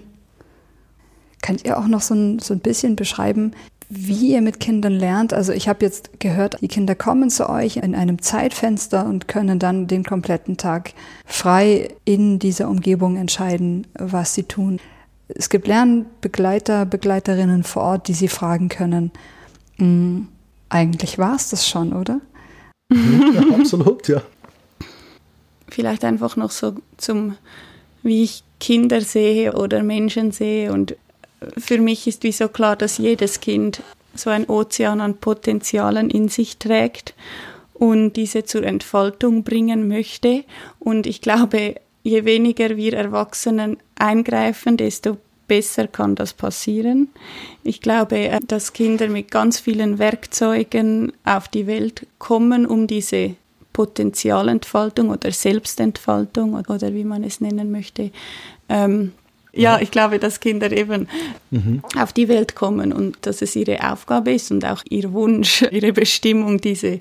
[1.42, 3.52] Könnt ihr auch noch so ein, so ein bisschen beschreiben,
[3.90, 5.34] wie ihr mit Kindern lernt?
[5.34, 9.60] Also ich habe jetzt gehört, die Kinder kommen zu euch in einem Zeitfenster und können
[9.60, 10.94] dann den kompletten Tag
[11.26, 14.80] frei in dieser Umgebung entscheiden, was sie tun.
[15.28, 19.12] Es gibt Lernbegleiter, Begleiterinnen vor Ort, die sie fragen können,
[19.78, 20.28] Mhm.
[20.70, 22.22] Eigentlich war es das schon, oder?
[22.92, 24.22] ja, absolut, ja.
[25.68, 27.38] Vielleicht einfach noch so zum,
[28.04, 30.72] wie ich Kinder sehe oder Menschen sehe.
[30.72, 30.96] Und
[31.58, 33.82] für mich ist wie so klar, dass jedes Kind
[34.16, 37.14] so ein Ozean an Potenzialen in sich trägt
[37.74, 40.46] und diese zur Entfaltung bringen möchte.
[40.80, 45.18] Und ich glaube, je weniger wir Erwachsenen eingreifen, desto
[45.48, 47.10] besser kann das passieren.
[47.64, 53.36] Ich glaube, äh, dass Kinder mit ganz vielen Werkzeugen auf die Welt kommen, um diese
[53.74, 58.12] Potenzialentfaltung oder Selbstentfaltung oder wie man es nennen möchte.
[58.70, 59.12] Ähm,
[59.56, 61.08] ja, ich glaube, dass Kinder eben
[61.50, 61.82] mhm.
[61.98, 65.94] auf die Welt kommen und dass es ihre Aufgabe ist und auch ihr Wunsch, ihre
[65.94, 67.00] Bestimmung, diese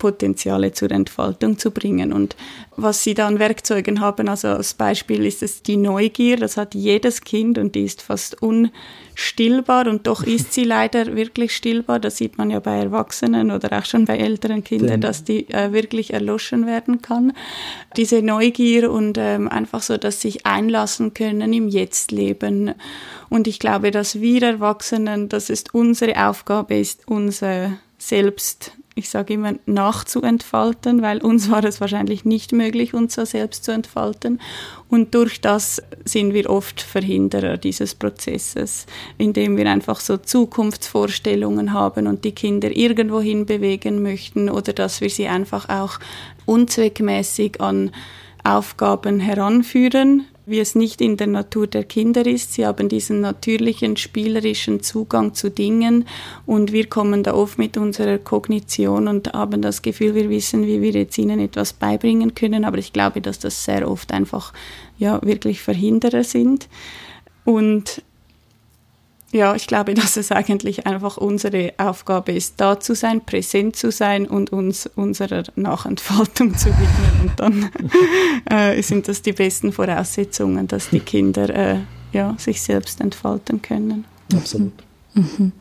[0.00, 2.12] Potenziale zur Entfaltung zu bringen.
[2.12, 2.34] Und
[2.76, 6.74] was sie da an Werkzeugen haben, also als Beispiel ist es die Neugier, das hat
[6.74, 12.00] jedes Kind und die ist fast unstillbar und doch ist sie leider wirklich stillbar.
[12.00, 15.72] Das sieht man ja bei Erwachsenen oder auch schon bei älteren Kindern, dass die äh,
[15.72, 17.32] wirklich erloschen werden kann.
[17.96, 22.74] Diese Neugier und ähm, einfach so, dass sich einlassen können im Jetzt-Leben.
[23.28, 29.34] Und ich glaube, dass wir Erwachsenen, dass es unsere Aufgabe ist, unser Selbst ich sage
[29.34, 34.40] immer, nachzuentfalten, weil uns war es wahrscheinlich nicht möglich, uns so selbst zu entfalten.
[34.88, 38.86] Und durch das sind wir oft Verhinderer dieses Prozesses,
[39.18, 45.00] indem wir einfach so Zukunftsvorstellungen haben und die Kinder irgendwo hin bewegen möchten oder dass
[45.00, 45.98] wir sie einfach auch
[46.46, 47.90] unzweckmäßig an
[48.44, 52.52] Aufgaben heranführen, wie es nicht in der Natur der Kinder ist.
[52.52, 56.06] Sie haben diesen natürlichen, spielerischen Zugang zu Dingen
[56.46, 60.82] und wir kommen da oft mit unserer Kognition und haben das Gefühl, wir wissen, wie
[60.82, 64.52] wir jetzt ihnen etwas beibringen können, aber ich glaube, dass das sehr oft einfach
[64.98, 66.68] ja wirklich Verhinderer sind.
[67.44, 68.02] Und
[69.32, 73.90] ja, ich glaube, dass es eigentlich einfach unsere Aufgabe ist, da zu sein, präsent zu
[73.90, 77.20] sein und uns unserer Nachentfaltung zu widmen.
[77.22, 77.70] Und dann
[78.50, 81.78] äh, sind das die besten Voraussetzungen, dass die Kinder äh,
[82.12, 84.04] ja, sich selbst entfalten können.
[84.34, 84.72] Absolut.
[85.14, 85.52] Mhm.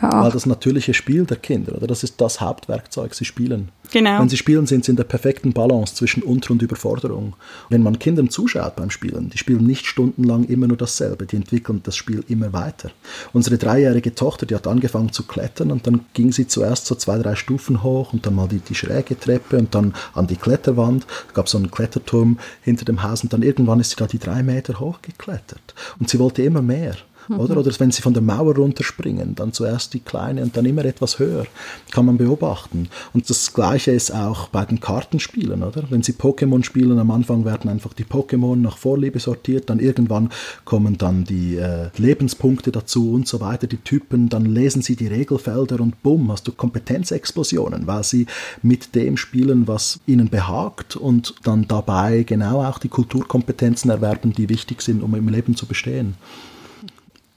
[0.00, 0.22] Ja.
[0.22, 1.86] Weil das natürliche Spiel der Kinder, oder?
[1.86, 3.14] Das ist das Hauptwerkzeug.
[3.14, 3.70] Sie spielen.
[3.90, 4.20] Genau.
[4.20, 7.34] Wenn sie spielen, sind sie in der perfekten Balance zwischen Unter- und Überforderung.
[7.68, 11.80] Wenn man Kindern zuschaut beim Spielen, die spielen nicht stundenlang immer nur dasselbe, die entwickeln
[11.82, 12.90] das Spiel immer weiter.
[13.32, 17.18] Unsere dreijährige Tochter, die hat angefangen zu klettern und dann ging sie zuerst so zwei,
[17.18, 21.06] drei Stufen hoch und dann mal die, die schräge Treppe und dann an die Kletterwand.
[21.28, 24.06] Da gab es so einen Kletterturm hinter dem Haus und dann irgendwann ist sie da
[24.06, 25.74] die drei Meter hochgeklettert.
[25.98, 26.96] Und sie wollte immer mehr.
[27.36, 27.58] Oder?
[27.58, 31.18] oder wenn sie von der Mauer runterspringen, dann zuerst die kleine und dann immer etwas
[31.18, 31.46] höher.
[31.90, 32.88] Kann man beobachten.
[33.12, 35.84] Und das Gleiche ist auch bei den Kartenspielen, oder?
[35.90, 40.30] Wenn sie Pokémon spielen, am Anfang werden einfach die Pokémon nach Vorliebe sortiert, dann irgendwann
[40.64, 45.06] kommen dann die äh, Lebenspunkte dazu und so weiter, die Typen, dann lesen sie die
[45.06, 48.26] Regelfelder und bumm, hast du Kompetenzexplosionen, weil sie
[48.62, 54.48] mit dem spielen, was ihnen behagt und dann dabei genau auch die Kulturkompetenzen erwerben, die
[54.48, 56.14] wichtig sind, um im Leben zu bestehen.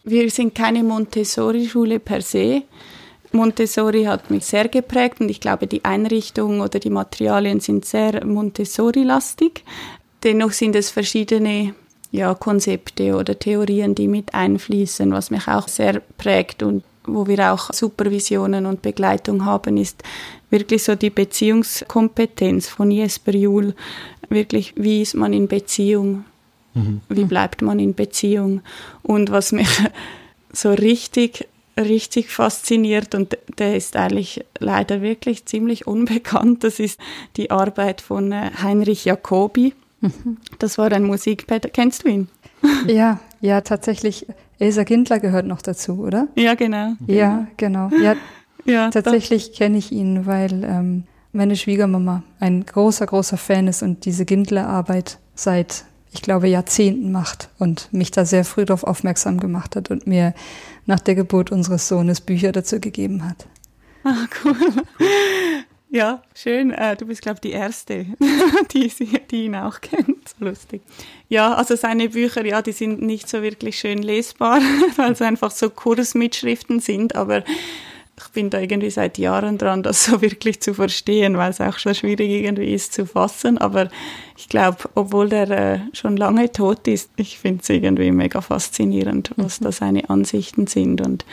[0.04, 2.64] Wir sind keine Montessori-Schule per se.
[3.34, 8.26] Montessori hat mich sehr geprägt und ich glaube, die Einrichtung oder die Materialien sind sehr
[8.26, 9.64] Montessori-lastig.
[10.24, 11.76] Dennoch sind es verschiedene
[12.12, 17.54] ja, Konzepte oder Theorien, die mit einfließen, was mich auch sehr prägt und wo wir
[17.54, 20.04] auch Supervisionen und Begleitung haben, ist
[20.50, 23.76] wirklich so die Beziehungskompetenz von Jesper Juhl.
[24.30, 26.26] Wirklich, wie ist man in Beziehung?
[26.74, 27.02] Mhm.
[27.10, 28.62] Wie bleibt man in Beziehung?
[29.04, 29.70] Und was mich
[30.54, 31.48] so richtig,
[31.78, 37.00] richtig fasziniert, und der ist eigentlich leider wirklich ziemlich unbekannt, das ist
[37.38, 39.74] die Arbeit von äh, Heinrich Jacobi.
[40.02, 40.38] Mhm.
[40.60, 41.74] Das war ein Musikpädagoge.
[41.74, 42.28] Kennst du ihn?
[42.88, 44.28] Ja, ja, tatsächlich.
[44.60, 46.28] Elsa Kindler gehört noch dazu, oder?
[46.36, 46.94] Ja, genau.
[47.08, 47.90] Ja, genau.
[48.00, 48.16] Ja,
[48.66, 51.04] ja tatsächlich kenne ich ihn, weil ähm,
[51.34, 57.50] meine Schwiegermama ein großer, großer Fan ist und diese Gindler-Arbeit seit ich glaube, Jahrzehnten macht
[57.58, 60.34] und mich da sehr früh darauf aufmerksam gemacht hat und mir
[60.86, 63.48] nach der Geburt unseres Sohnes Bücher dazu gegeben hat.
[64.04, 64.56] Ah, cool.
[65.94, 66.72] Ja, schön.
[66.72, 68.06] Äh, du bist, glaube ich, die Erste,
[68.74, 68.90] die,
[69.30, 70.36] die ihn auch kennt.
[70.40, 70.82] Lustig.
[71.28, 74.62] Ja, also seine Bücher, ja, die sind nicht so wirklich schön lesbar,
[74.96, 77.44] weil es einfach so Kursmitschriften sind, aber
[78.26, 81.78] ich bin da irgendwie seit Jahren dran, das so wirklich zu verstehen, weil es auch
[81.80, 83.58] schon schwierig irgendwie ist zu fassen.
[83.58, 83.90] Aber
[84.38, 89.32] ich glaube, obwohl der äh, schon lange tot ist, ich finde es irgendwie mega faszinierend,
[89.38, 89.66] was mhm.
[89.66, 91.02] da seine Ansichten sind.
[91.02, 91.26] Und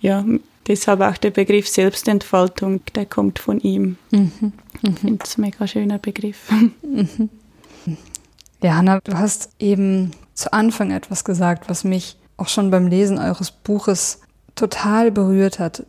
[0.00, 0.24] ja,
[0.66, 3.96] deshalb auch der Begriff Selbstentfaltung, der kommt von ihm.
[4.10, 4.32] Mhm.
[4.40, 4.52] Mhm.
[4.82, 6.50] Ich finde es ein mega schöner Begriff.
[6.82, 7.28] Mhm.
[8.62, 13.18] Ja, Hanna, du hast eben zu Anfang etwas gesagt, was mich auch schon beim Lesen
[13.18, 14.20] eures Buches
[14.54, 15.84] total berührt hat.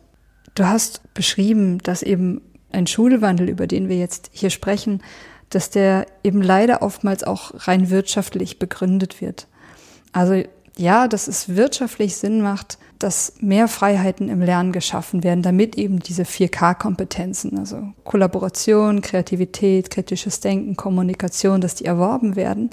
[0.54, 2.40] Du hast beschrieben, dass eben
[2.70, 5.02] ein Schulwandel, über den wir jetzt hier sprechen,
[5.50, 9.46] dass der eben leider oftmals auch rein wirtschaftlich begründet wird.
[10.12, 10.42] Also
[10.76, 16.00] ja, dass es wirtschaftlich Sinn macht, dass mehr Freiheiten im Lernen geschaffen werden, damit eben
[16.00, 22.70] diese 4K-Kompetenzen, also Kollaboration, Kreativität, kritisches Denken, Kommunikation, dass die erworben werden.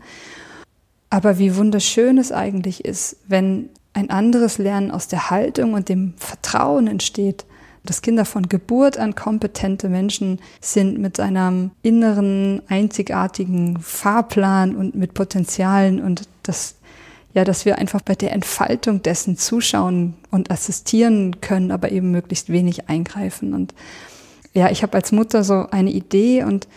[1.09, 6.13] Aber wie wunderschön es eigentlich ist, wenn ein anderes Lernen aus der Haltung und dem
[6.17, 7.45] Vertrauen entsteht,
[7.83, 15.13] dass Kinder von Geburt an kompetente Menschen sind mit einem inneren, einzigartigen Fahrplan und mit
[15.13, 16.75] Potenzialen und das
[17.33, 22.49] ja, dass wir einfach bei der Entfaltung dessen zuschauen und assistieren können, aber eben möglichst
[22.49, 23.53] wenig eingreifen.
[23.53, 23.73] Und
[24.53, 26.67] ja, ich habe als Mutter so eine Idee und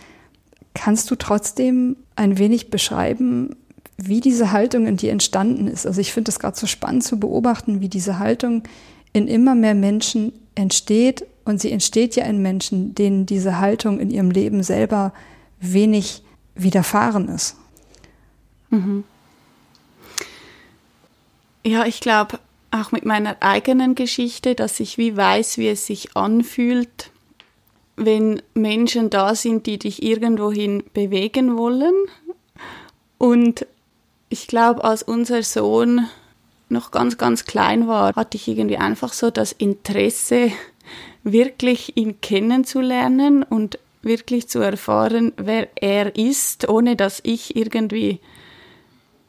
[0.74, 3.56] kannst du trotzdem ein wenig beschreiben,
[3.96, 5.86] wie diese Haltung in dir entstanden ist?
[5.86, 8.62] Also ich finde es gerade so spannend zu beobachten, wie diese Haltung
[9.12, 14.10] in immer mehr Menschen entsteht und sie entsteht ja in Menschen, denen diese Haltung in
[14.10, 15.12] ihrem Leben selber
[15.60, 16.22] wenig
[16.54, 17.56] widerfahren ist.
[18.70, 19.04] Mhm.
[21.64, 22.38] Ja, ich glaube
[22.70, 27.10] auch mit meiner eigenen Geschichte, dass ich wie weiß, wie es sich anfühlt,
[27.96, 31.94] wenn Menschen da sind, die dich irgendwohin bewegen wollen.
[33.16, 33.66] Und
[34.28, 36.08] ich glaube, als unser Sohn
[36.74, 40.52] noch ganz, ganz klein war, hatte ich irgendwie einfach so das Interesse,
[41.22, 48.20] wirklich ihn kennenzulernen und wirklich zu erfahren, wer er ist, ohne dass ich irgendwie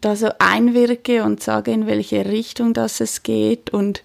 [0.01, 3.71] da so einwirke und sage, in welche Richtung das es geht.
[3.71, 4.03] Und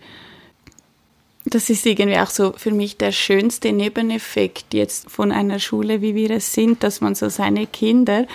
[1.45, 6.15] das ist irgendwie auch so für mich der schönste Nebeneffekt jetzt von einer Schule, wie
[6.15, 8.27] wir es sind, dass man so seine Kinder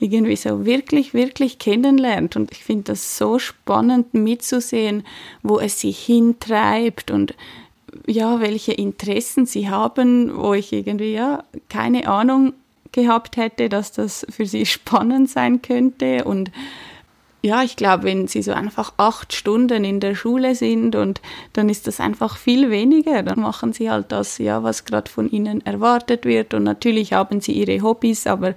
[0.00, 2.36] irgendwie so wirklich, wirklich kennenlernt.
[2.36, 5.04] Und ich finde das so spannend mitzusehen,
[5.42, 7.34] wo es sie hintreibt und
[8.06, 12.52] ja, welche Interessen sie haben, wo ich irgendwie ja keine Ahnung
[12.92, 16.24] gehabt hätte, dass das für sie spannend sein könnte.
[16.24, 16.50] Und
[17.42, 21.20] ja, ich glaube, wenn sie so einfach acht Stunden in der Schule sind und
[21.52, 25.30] dann ist das einfach viel weniger, dann machen sie halt das, ja, was gerade von
[25.30, 26.52] ihnen erwartet wird.
[26.54, 28.54] Und natürlich haben sie ihre Hobbys, aber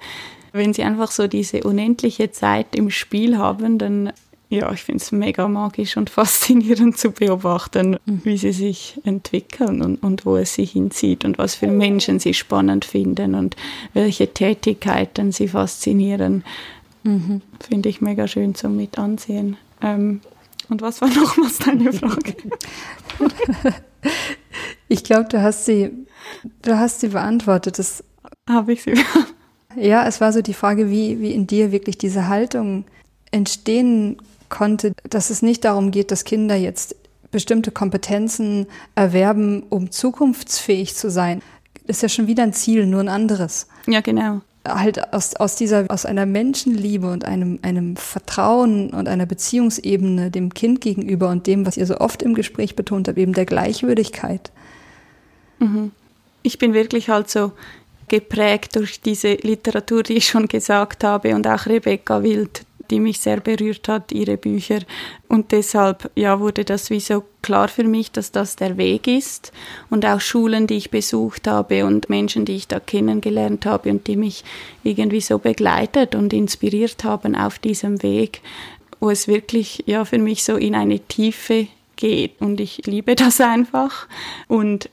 [0.52, 4.12] wenn sie einfach so diese unendliche Zeit im Spiel haben, dann
[4.52, 8.20] ja, ich finde es mega magisch und faszinierend zu beobachten, mhm.
[8.24, 12.34] wie sie sich entwickeln und, und wo es sie hinzieht und was für Menschen sie
[12.34, 13.56] spannend finden und
[13.94, 16.44] welche Tätigkeiten sie faszinieren.
[17.02, 17.40] Mhm.
[17.66, 19.56] Finde ich mega schön zum mit ansehen.
[19.80, 20.20] Ähm,
[20.68, 22.34] und was war nochmals deine Frage?
[24.88, 25.92] ich glaube, du hast sie,
[26.60, 27.80] du hast sie beantwortet.
[28.46, 28.94] Habe ich sie.
[29.76, 32.84] Ja, es war so die Frage, wie, wie in dir wirklich diese Haltung
[33.30, 34.18] entstehen
[34.48, 36.94] konnte, dass es nicht darum geht, dass Kinder jetzt
[37.30, 41.42] bestimmte Kompetenzen erwerben, um zukunftsfähig zu sein.
[41.86, 43.66] Das ist ja schon wieder ein Ziel, nur ein anderes.
[43.86, 44.42] Ja, genau.
[44.68, 50.54] Halt aus, aus dieser, aus einer Menschenliebe und einem, einem Vertrauen und einer Beziehungsebene dem
[50.54, 54.52] Kind gegenüber und dem, was ihr so oft im Gespräch betont habt, eben der Gleichwürdigkeit.
[55.58, 55.90] Mhm.
[56.44, 57.52] Ich bin wirklich halt so
[58.12, 63.20] geprägt durch diese Literatur, die ich schon gesagt habe und auch Rebecca Wild, die mich
[63.20, 64.80] sehr berührt hat, ihre Bücher.
[65.28, 69.50] Und deshalb, ja, wurde das wie so klar für mich, dass das der Weg ist.
[69.88, 74.06] Und auch Schulen, die ich besucht habe und Menschen, die ich da kennengelernt habe und
[74.06, 74.44] die mich
[74.82, 78.42] irgendwie so begleitet und inspiriert haben auf diesem Weg,
[79.00, 82.42] wo es wirklich, ja, für mich so in eine Tiefe geht.
[82.42, 84.06] Und ich liebe das einfach.
[84.48, 84.90] Und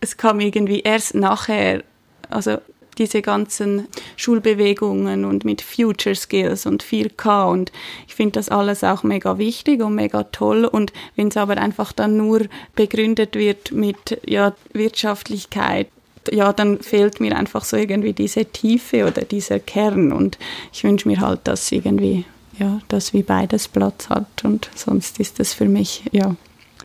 [0.00, 1.84] es kam irgendwie erst nachher,
[2.30, 2.58] also
[2.98, 7.72] diese ganzen Schulbewegungen und mit Future Skills und 4K und
[8.08, 10.64] ich finde das alles auch mega wichtig und mega toll.
[10.64, 15.88] Und wenn es aber einfach dann nur begründet wird mit ja Wirtschaftlichkeit
[16.32, 20.10] ja, dann fehlt mir einfach so irgendwie diese Tiefe oder dieser Kern.
[20.12, 20.38] Und
[20.72, 22.24] ich wünsche mir halt, dass irgendwie,
[22.58, 26.34] ja, dass wie beides Platz hat und sonst ist das für mich, ja,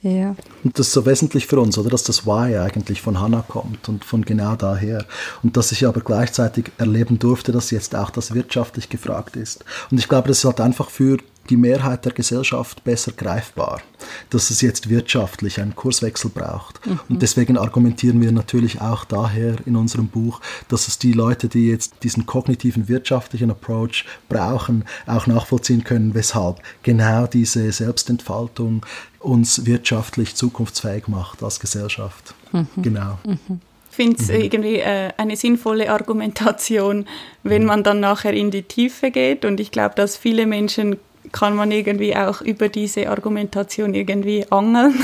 [0.01, 0.35] ja.
[0.63, 1.89] Und das ist so wesentlich für uns, oder?
[1.89, 5.05] Dass das Why eigentlich von Hannah kommt und von genau daher.
[5.43, 9.63] Und dass ich aber gleichzeitig erleben durfte, dass jetzt auch das wirtschaftlich gefragt ist.
[9.91, 11.17] Und ich glaube, das ist halt einfach für
[11.49, 13.81] die Mehrheit der Gesellschaft besser greifbar,
[14.29, 16.85] dass es jetzt wirtschaftlich einen Kurswechsel braucht.
[16.85, 16.99] Mhm.
[17.09, 20.39] Und deswegen argumentieren wir natürlich auch daher in unserem Buch,
[20.69, 26.61] dass es die Leute, die jetzt diesen kognitiven wirtschaftlichen Approach brauchen, auch nachvollziehen können, weshalb
[26.83, 28.85] genau diese Selbstentfaltung
[29.19, 32.33] uns wirtschaftlich zukunftsfähig macht als Gesellschaft.
[32.51, 32.67] Mhm.
[32.77, 33.19] Genau.
[33.25, 33.61] Mhm.
[33.89, 34.35] Ich finde es mhm.
[34.35, 37.05] irgendwie äh, eine sinnvolle Argumentation,
[37.43, 37.67] wenn mhm.
[37.67, 39.43] man dann nachher in die Tiefe geht.
[39.43, 40.97] Und ich glaube, dass viele Menschen
[41.31, 44.95] kann man irgendwie auch über diese Argumentation irgendwie angeln.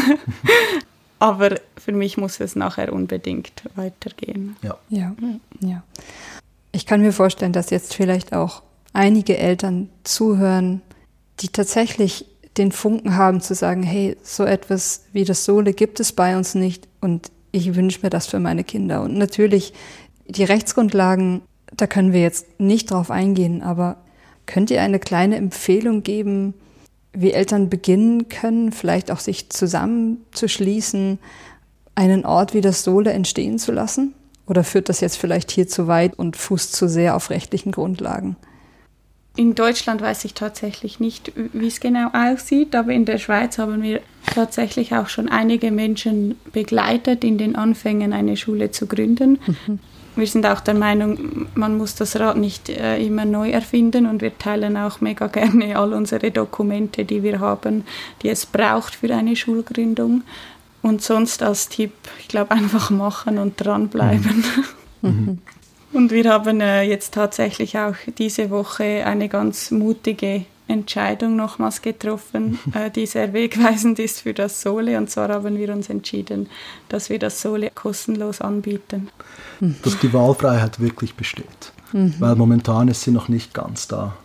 [1.19, 4.55] Aber für mich muss es nachher unbedingt weitergehen.
[4.61, 4.77] Ja.
[4.89, 5.15] ja.
[5.61, 5.83] Ja.
[6.71, 8.61] Ich kann mir vorstellen, dass jetzt vielleicht auch
[8.93, 10.81] einige Eltern zuhören,
[11.39, 12.25] die tatsächlich
[12.57, 16.55] den Funken haben zu sagen, hey, so etwas wie das Sohle gibt es bei uns
[16.55, 19.01] nicht und ich wünsche mir das für meine Kinder.
[19.01, 19.73] Und natürlich,
[20.27, 21.41] die Rechtsgrundlagen,
[21.75, 23.97] da können wir jetzt nicht drauf eingehen, aber
[24.47, 26.55] könnt ihr eine kleine Empfehlung geben,
[27.13, 31.19] wie Eltern beginnen können, vielleicht auch sich zusammenzuschließen,
[31.95, 34.13] einen Ort wie das Sohle entstehen zu lassen?
[34.47, 38.35] Oder führt das jetzt vielleicht hier zu weit und fußt zu sehr auf rechtlichen Grundlagen?
[39.35, 43.83] In Deutschland weiß ich tatsächlich nicht, wie es genau aussieht, aber in der Schweiz haben
[43.83, 44.01] wir
[44.33, 49.39] tatsächlich auch schon einige Menschen begleitet, in den Anfängen eine Schule zu gründen.
[49.45, 49.79] Mhm.
[50.17, 54.21] Wir sind auch der Meinung, man muss das Rad nicht äh, immer neu erfinden und
[54.21, 57.85] wir teilen auch mega gerne all unsere Dokumente, die wir haben,
[58.23, 60.23] die es braucht für eine Schulgründung.
[60.81, 64.43] Und sonst als Tipp, ich glaube, einfach machen und dranbleiben.
[65.01, 65.09] Mhm.
[65.09, 65.37] mhm.
[65.93, 72.59] Und wir haben äh, jetzt tatsächlich auch diese Woche eine ganz mutige Entscheidung nochmals getroffen,
[72.73, 74.97] äh, die sehr wegweisend ist für das Sole.
[74.97, 76.49] Und zwar haben wir uns entschieden,
[76.89, 79.09] dass wir das Sole kostenlos anbieten.
[79.59, 81.71] Dass die Wahlfreiheit wirklich besteht.
[81.93, 82.15] Mhm.
[82.19, 84.15] Weil momentan ist sie noch nicht ganz da.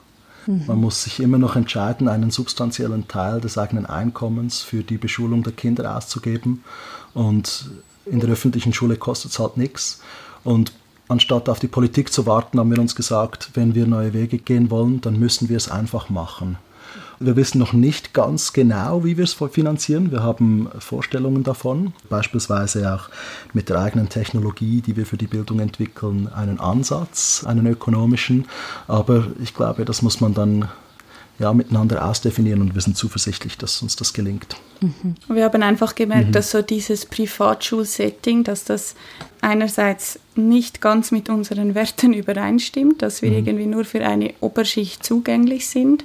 [0.47, 0.65] Mhm.
[0.67, 5.43] Man muss sich immer noch entscheiden, einen substanziellen Teil des eigenen Einkommens für die Beschulung
[5.43, 6.65] der Kinder auszugeben.
[7.15, 7.71] Und
[8.07, 10.01] in der öffentlichen Schule kostet es halt nichts.
[10.45, 10.73] Und
[11.13, 14.71] anstatt auf die Politik zu warten, haben wir uns gesagt, wenn wir neue Wege gehen
[14.71, 16.57] wollen, dann müssen wir es einfach machen.
[17.21, 20.11] Wir wissen noch nicht ganz genau, wie wir es finanzieren.
[20.11, 23.11] Wir haben Vorstellungen davon, beispielsweise auch
[23.53, 28.47] mit der eigenen Technologie, die wir für die Bildung entwickeln, einen Ansatz, einen ökonomischen.
[28.89, 30.69] Aber ich glaube, das muss man dann
[31.43, 34.57] ja, miteinander ausdefinieren und wir sind zuversichtlich, dass uns das gelingt.
[34.81, 35.17] Mhm.
[35.29, 36.33] Wir haben einfach gemerkt, mhm.
[36.33, 38.95] dass so dieses Privatschulsetting, dass das
[39.41, 43.37] einerseits nicht ganz mit unseren Werten übereinstimmt, dass wir mhm.
[43.47, 46.05] irgendwie nur für eine Oberschicht zugänglich sind.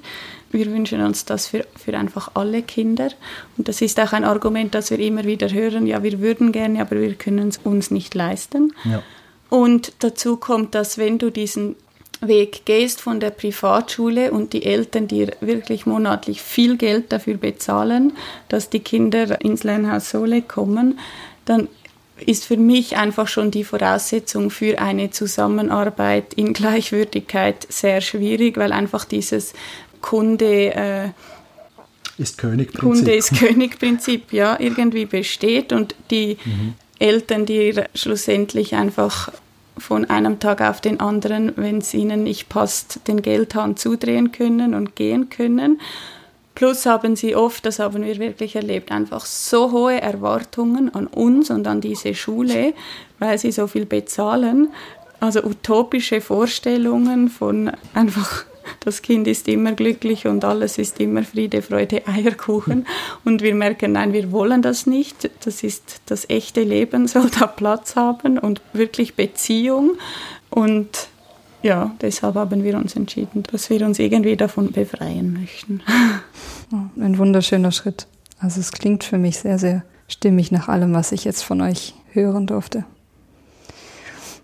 [0.52, 3.10] Wir wünschen uns das für, für einfach alle Kinder.
[3.58, 6.82] Und das ist auch ein Argument, das wir immer wieder hören, ja, wir würden gerne,
[6.82, 8.74] aber wir können es uns nicht leisten.
[8.86, 9.04] Ja.
[9.50, 11.76] Und dazu kommt, dass wenn du diesen
[12.22, 18.14] Weg gehst von der Privatschule und die Eltern dir wirklich monatlich viel Geld dafür bezahlen,
[18.50, 21.00] dass die Kinder ins Lernhaus Sole kommen,
[21.46, 21.68] dann
[22.26, 28.72] ist für mich einfach schon die Voraussetzung für eine Zusammenarbeit in Gleichwürdigkeit sehr schwierig, weil
[28.72, 29.54] einfach dieses
[30.02, 31.10] Kunde äh,
[32.18, 32.82] ist Königprinzip.
[32.82, 36.74] Kunde ist Königprinzip, ja, irgendwie besteht und die mhm.
[37.00, 39.32] Eltern, die schlussendlich einfach
[39.80, 44.74] von einem Tag auf den anderen, wenn es ihnen nicht passt, den Geldhahn zudrehen können
[44.74, 45.80] und gehen können.
[46.56, 51.52] Plus haben sie oft, das haben wir wirklich erlebt, einfach so hohe Erwartungen an uns
[51.52, 52.74] und an diese Schule,
[53.20, 54.70] weil sie so viel bezahlen.
[55.20, 58.46] Also utopische Vorstellungen von einfach
[58.80, 62.86] das Kind ist immer glücklich und alles ist immer Friede, Freude, Eierkuchen.
[63.26, 65.30] Und wir merken, nein, wir wollen das nicht.
[65.46, 69.98] Das ist das echte Leben, soll da Platz haben und wirklich Beziehung.
[70.50, 71.10] Und
[71.64, 75.82] ja, deshalb haben wir uns entschieden, dass wir uns irgendwie davon befreien möchten.
[77.00, 78.08] Ein wunderschöner Schritt.
[78.40, 81.96] Also es klingt für mich sehr, sehr stimmig nach allem, was ich jetzt von euch
[82.12, 82.86] hören durfte.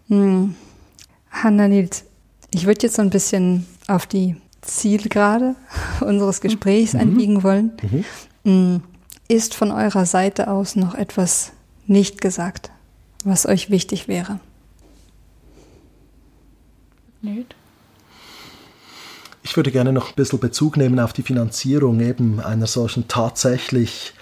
[0.10, 0.56] Hm.
[1.32, 2.06] Hanna Nils,
[2.54, 5.56] ich würde jetzt so ein bisschen auf die Zielgerade
[6.02, 7.00] unseres Gesprächs mhm.
[7.00, 7.72] einbiegen wollen.
[7.82, 8.06] Mhm.
[8.52, 8.84] Mm,
[9.28, 11.54] ist von eurer Seite aus noch etwas
[11.88, 12.72] nicht gesagt,
[13.24, 14.40] was euch wichtig wäre?
[17.22, 17.56] Nicht.
[19.44, 24.14] Ich würde gerne noch ein bisschen Bezug nehmen auf die Finanzierung eben einer solchen tatsächlich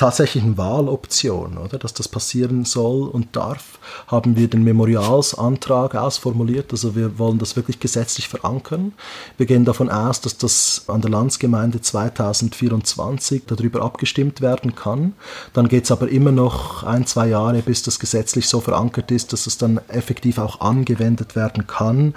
[0.00, 6.72] tatsächlichen Wahloption, oder, dass das passieren soll und darf, haben wir den Memorialsantrag ausformuliert.
[6.72, 8.92] Also wir wollen das wirklich gesetzlich verankern.
[9.36, 15.12] Wir gehen davon aus, dass das an der Landsgemeinde 2024 darüber abgestimmt werden kann.
[15.52, 19.34] Dann geht es aber immer noch ein, zwei Jahre, bis das gesetzlich so verankert ist,
[19.34, 22.14] dass es dann effektiv auch angewendet werden kann.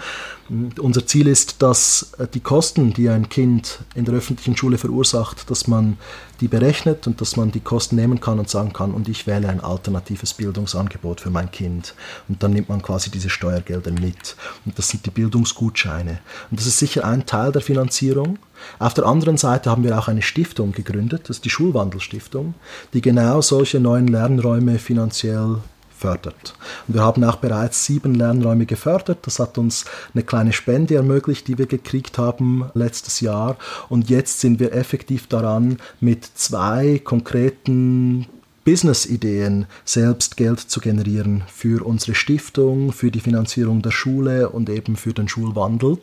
[0.49, 5.67] Unser Ziel ist, dass die Kosten, die ein Kind in der öffentlichen Schule verursacht, dass
[5.67, 5.97] man
[6.41, 9.47] die berechnet und dass man die Kosten nehmen kann und sagen kann, und ich wähle
[9.47, 11.95] ein alternatives Bildungsangebot für mein Kind.
[12.27, 14.35] Und dann nimmt man quasi diese Steuergelder mit.
[14.65, 16.19] Und das sind die Bildungsgutscheine.
[16.51, 18.37] Und das ist sicher ein Teil der Finanzierung.
[18.79, 22.53] Auf der anderen Seite haben wir auch eine Stiftung gegründet, das ist die Schulwandelstiftung,
[22.93, 25.57] die genau solche neuen Lernräume finanziell
[26.03, 26.53] fördert.
[26.87, 29.19] Und wir haben auch bereits sieben Lernräume gefördert.
[29.21, 33.55] Das hat uns eine kleine Spende ermöglicht, die wir gekriegt haben letztes Jahr.
[33.87, 38.27] Und jetzt sind wir effektiv daran, mit zwei konkreten
[38.65, 44.97] Business-Ideen selbst Geld zu generieren für unsere Stiftung, für die Finanzierung der Schule und eben
[44.97, 45.99] für den Schulwandel.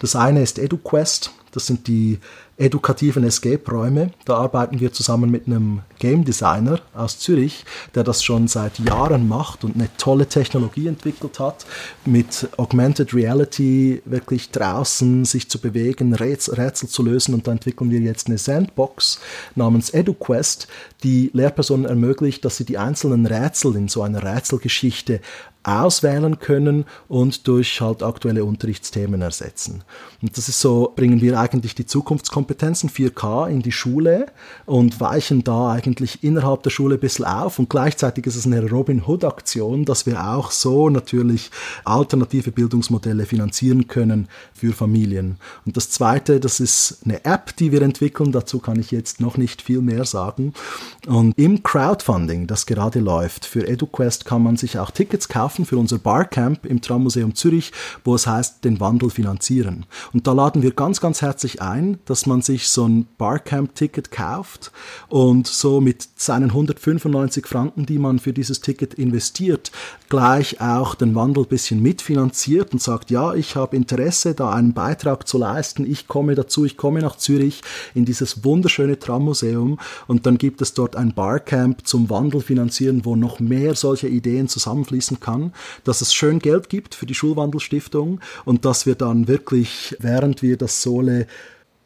[0.00, 1.30] Das eine ist EduQuest.
[1.52, 2.18] Das sind die
[2.56, 4.10] edukativen Escape-Räume.
[4.24, 9.28] Da arbeiten wir zusammen mit einem Game Designer aus Zürich, der das schon seit Jahren
[9.28, 11.66] macht und eine tolle Technologie entwickelt hat,
[12.04, 17.34] mit Augmented Reality wirklich draußen sich zu bewegen, Rätsel, zu lösen.
[17.34, 19.18] Und da entwickeln wir jetzt eine Sandbox
[19.54, 20.68] namens EduQuest,
[21.02, 25.20] die Lehrpersonen ermöglicht, dass sie die einzelnen Rätsel in so einer Rätselgeschichte
[25.64, 29.82] auswählen können und durch halt aktuelle Unterrichtsthemen ersetzen.
[30.22, 34.26] Und das ist so, bringen wir eigentlich die Zukunftskompetenzen 4K in die Schule
[34.66, 38.68] und weichen da eigentlich innerhalb der Schule ein bisschen auf und gleichzeitig ist es eine
[38.70, 41.50] Robin Hood Aktion, dass wir auch so natürlich
[41.84, 45.38] alternative Bildungsmodelle finanzieren können für Familien.
[45.64, 49.36] Und das zweite, das ist eine App, die wir entwickeln, dazu kann ich jetzt noch
[49.36, 50.52] nicht viel mehr sagen.
[51.06, 55.76] Und im Crowdfunding, das gerade läuft, für EduQuest kann man sich auch Tickets kaufen für
[55.76, 57.72] unser Barcamp im Trammuseum Zürich,
[58.04, 59.84] wo es heißt, den Wandel finanzieren.
[60.14, 64.72] Und da laden wir ganz, ganz herzlich ein, dass man sich so ein Barcamp-Ticket kauft
[65.08, 69.72] und so mit seinen 195 Franken, die man für dieses Ticket investiert,
[70.08, 75.28] gleich auch den Wandel bisschen mitfinanziert und sagt, ja, ich habe Interesse, da einen Beitrag
[75.28, 77.62] zu leisten, ich komme dazu, ich komme nach Zürich
[77.94, 83.16] in dieses wunderschöne Trammuseum und dann gibt es dort ein Barcamp zum Wandel finanzieren, wo
[83.16, 85.52] noch mehr solche Ideen zusammenfließen kann
[85.84, 90.56] dass es schön Geld gibt für die Schulwandelstiftung und dass wir dann wirklich, während wir
[90.56, 91.26] das Sole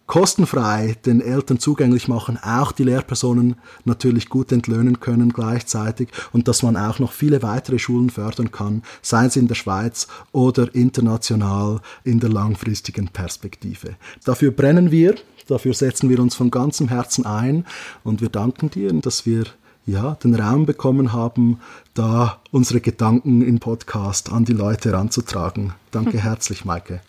[0.07, 6.63] kostenfrei den Eltern zugänglich machen, auch die Lehrpersonen natürlich gut entlöhnen können gleichzeitig und dass
[6.63, 11.81] man auch noch viele weitere Schulen fördern kann, sei es in der Schweiz oder international
[12.05, 13.97] in der langfristigen Perspektive.
[14.25, 15.15] Dafür brennen wir,
[15.49, 17.67] dafür setzen wir uns von ganzem Herzen ein
[18.05, 19.45] und wir danken dir, dass wir
[19.89, 21.61] ja, den Raum bekommen haben,
[21.95, 25.73] da unsere Gedanken im Podcast an die Leute heranzutragen.
[25.91, 27.01] Danke herzlich, Maike.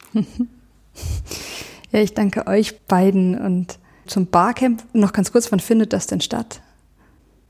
[1.91, 3.77] ja, ich danke euch beiden und
[4.07, 6.61] zum Barcamp noch ganz kurz, wann findet das denn statt?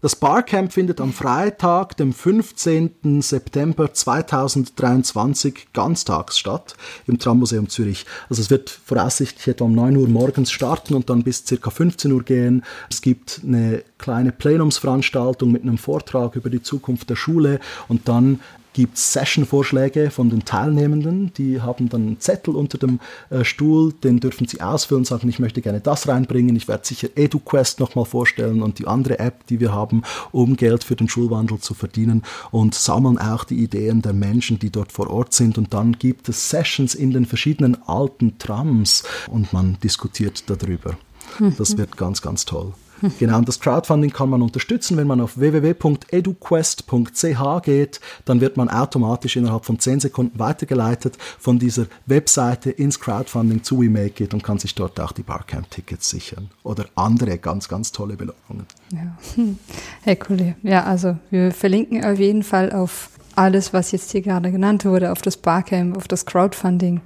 [0.02, 3.22] Das Barcamp findet am Freitag, dem 15.
[3.22, 8.06] September 2023 ganztags statt im Trammuseum Zürich.
[8.30, 12.14] Also es wird voraussichtlich etwa um 9 Uhr morgens starten und dann bis circa 15
[12.14, 12.64] Uhr gehen.
[12.90, 18.40] Es gibt eine kleine Plenumsveranstaltung mit einem Vortrag über die Zukunft der Schule und dann
[18.74, 21.34] gibt es Session-Vorschläge von den Teilnehmenden.
[21.34, 23.00] Die haben dann einen Zettel unter dem
[23.30, 26.56] äh, Stuhl, den dürfen sie ausfüllen, sagen, ich möchte gerne das reinbringen.
[26.56, 30.84] Ich werde sicher EduQuest nochmal vorstellen und die andere App, die wir haben, um Geld
[30.84, 35.10] für den Schulwandel zu verdienen und sammeln auch die Ideen der Menschen, die dort vor
[35.10, 35.58] Ort sind.
[35.58, 40.98] Und dann gibt es Sessions in den verschiedenen alten Trams und man diskutiert darüber.
[41.58, 42.74] Das wird ganz, ganz toll.
[43.20, 48.70] Genau, und das Crowdfunding kann man unterstützen, wenn man auf www.eduquest.ch geht, dann wird man
[48.70, 54.60] automatisch innerhalb von 10 Sekunden weitergeleitet von dieser Webseite ins Crowdfunding zu WeMakeIt und kann
[54.60, 58.66] sich dort auch die Barcamp-Tickets sichern oder andere ganz, ganz tolle Belohnungen.
[58.92, 59.18] Ja,
[60.04, 60.56] hey, cool.
[60.64, 65.12] Ja, also wir verlinken auf jeden Fall auf alles, was jetzt hier gerade genannt wurde,
[65.12, 67.02] auf das Barcamp, auf das Crowdfunding.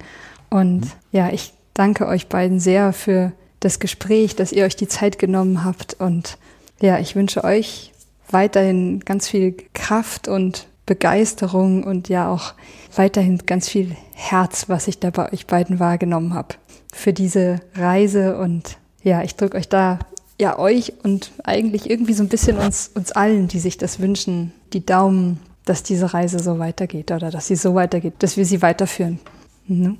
[0.50, 0.90] Und mhm.
[1.12, 3.32] ja, ich danke euch beiden sehr für
[3.64, 5.94] das Gespräch, dass ihr euch die Zeit genommen habt.
[5.94, 6.38] Und
[6.80, 7.92] ja, ich wünsche euch
[8.30, 12.52] weiterhin ganz viel Kraft und Begeisterung und ja auch
[12.94, 16.56] weiterhin ganz viel Herz, was ich da bei euch beiden wahrgenommen habe
[16.92, 18.36] für diese Reise.
[18.36, 19.98] Und ja, ich drücke euch da
[20.40, 24.52] ja euch und eigentlich irgendwie so ein bisschen uns, uns allen, die sich das wünschen,
[24.72, 28.60] die Daumen, dass diese Reise so weitergeht oder dass sie so weitergeht, dass wir sie
[28.60, 29.20] weiterführen.
[29.66, 29.96] Mhm.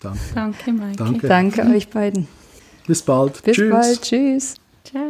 [0.00, 0.18] Danke.
[0.34, 0.96] Danke, Maike.
[0.96, 1.28] Danke.
[1.28, 2.28] Danke euch beiden.
[2.88, 3.42] Bis bald.
[3.42, 3.70] Bis Tschüss.
[3.70, 4.00] bald.
[4.00, 4.54] Tschüss.
[4.82, 5.02] Ciao.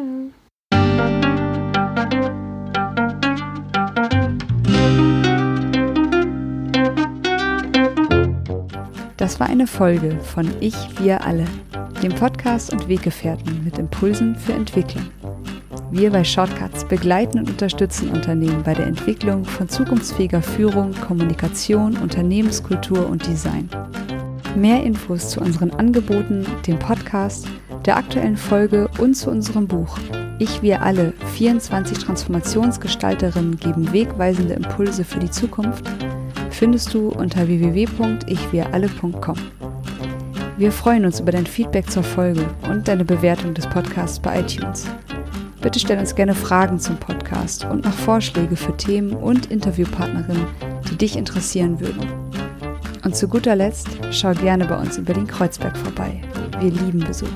[9.16, 11.44] Das war eine Folge von Ich, wir alle,
[12.02, 15.06] dem Podcast und Weggefährten mit Impulsen für Entwicklung.
[15.92, 23.08] Wir bei Shortcuts begleiten und unterstützen Unternehmen bei der Entwicklung von zukunftsfähiger Führung, Kommunikation, Unternehmenskultur
[23.08, 23.68] und Design.
[24.56, 27.46] Mehr Infos zu unseren Angeboten, dem Podcast,
[27.84, 29.98] der aktuellen Folge und zu unserem Buch
[30.38, 35.84] Ich, wir alle, 24 Transformationsgestalterinnen geben wegweisende Impulse für die Zukunft,
[36.50, 39.36] findest du unter www.ichwiralle.com.
[40.56, 44.86] Wir freuen uns über dein Feedback zur Folge und deine Bewertung des Podcasts bei iTunes.
[45.60, 50.46] Bitte stell uns gerne Fragen zum Podcast und noch Vorschläge für Themen und Interviewpartnerinnen,
[50.90, 52.27] die dich interessieren würden.
[53.04, 56.20] Und zu guter Letzt schau gerne bei uns in Berlin-Kreuzberg vorbei.
[56.60, 57.28] Wir lieben Besuch.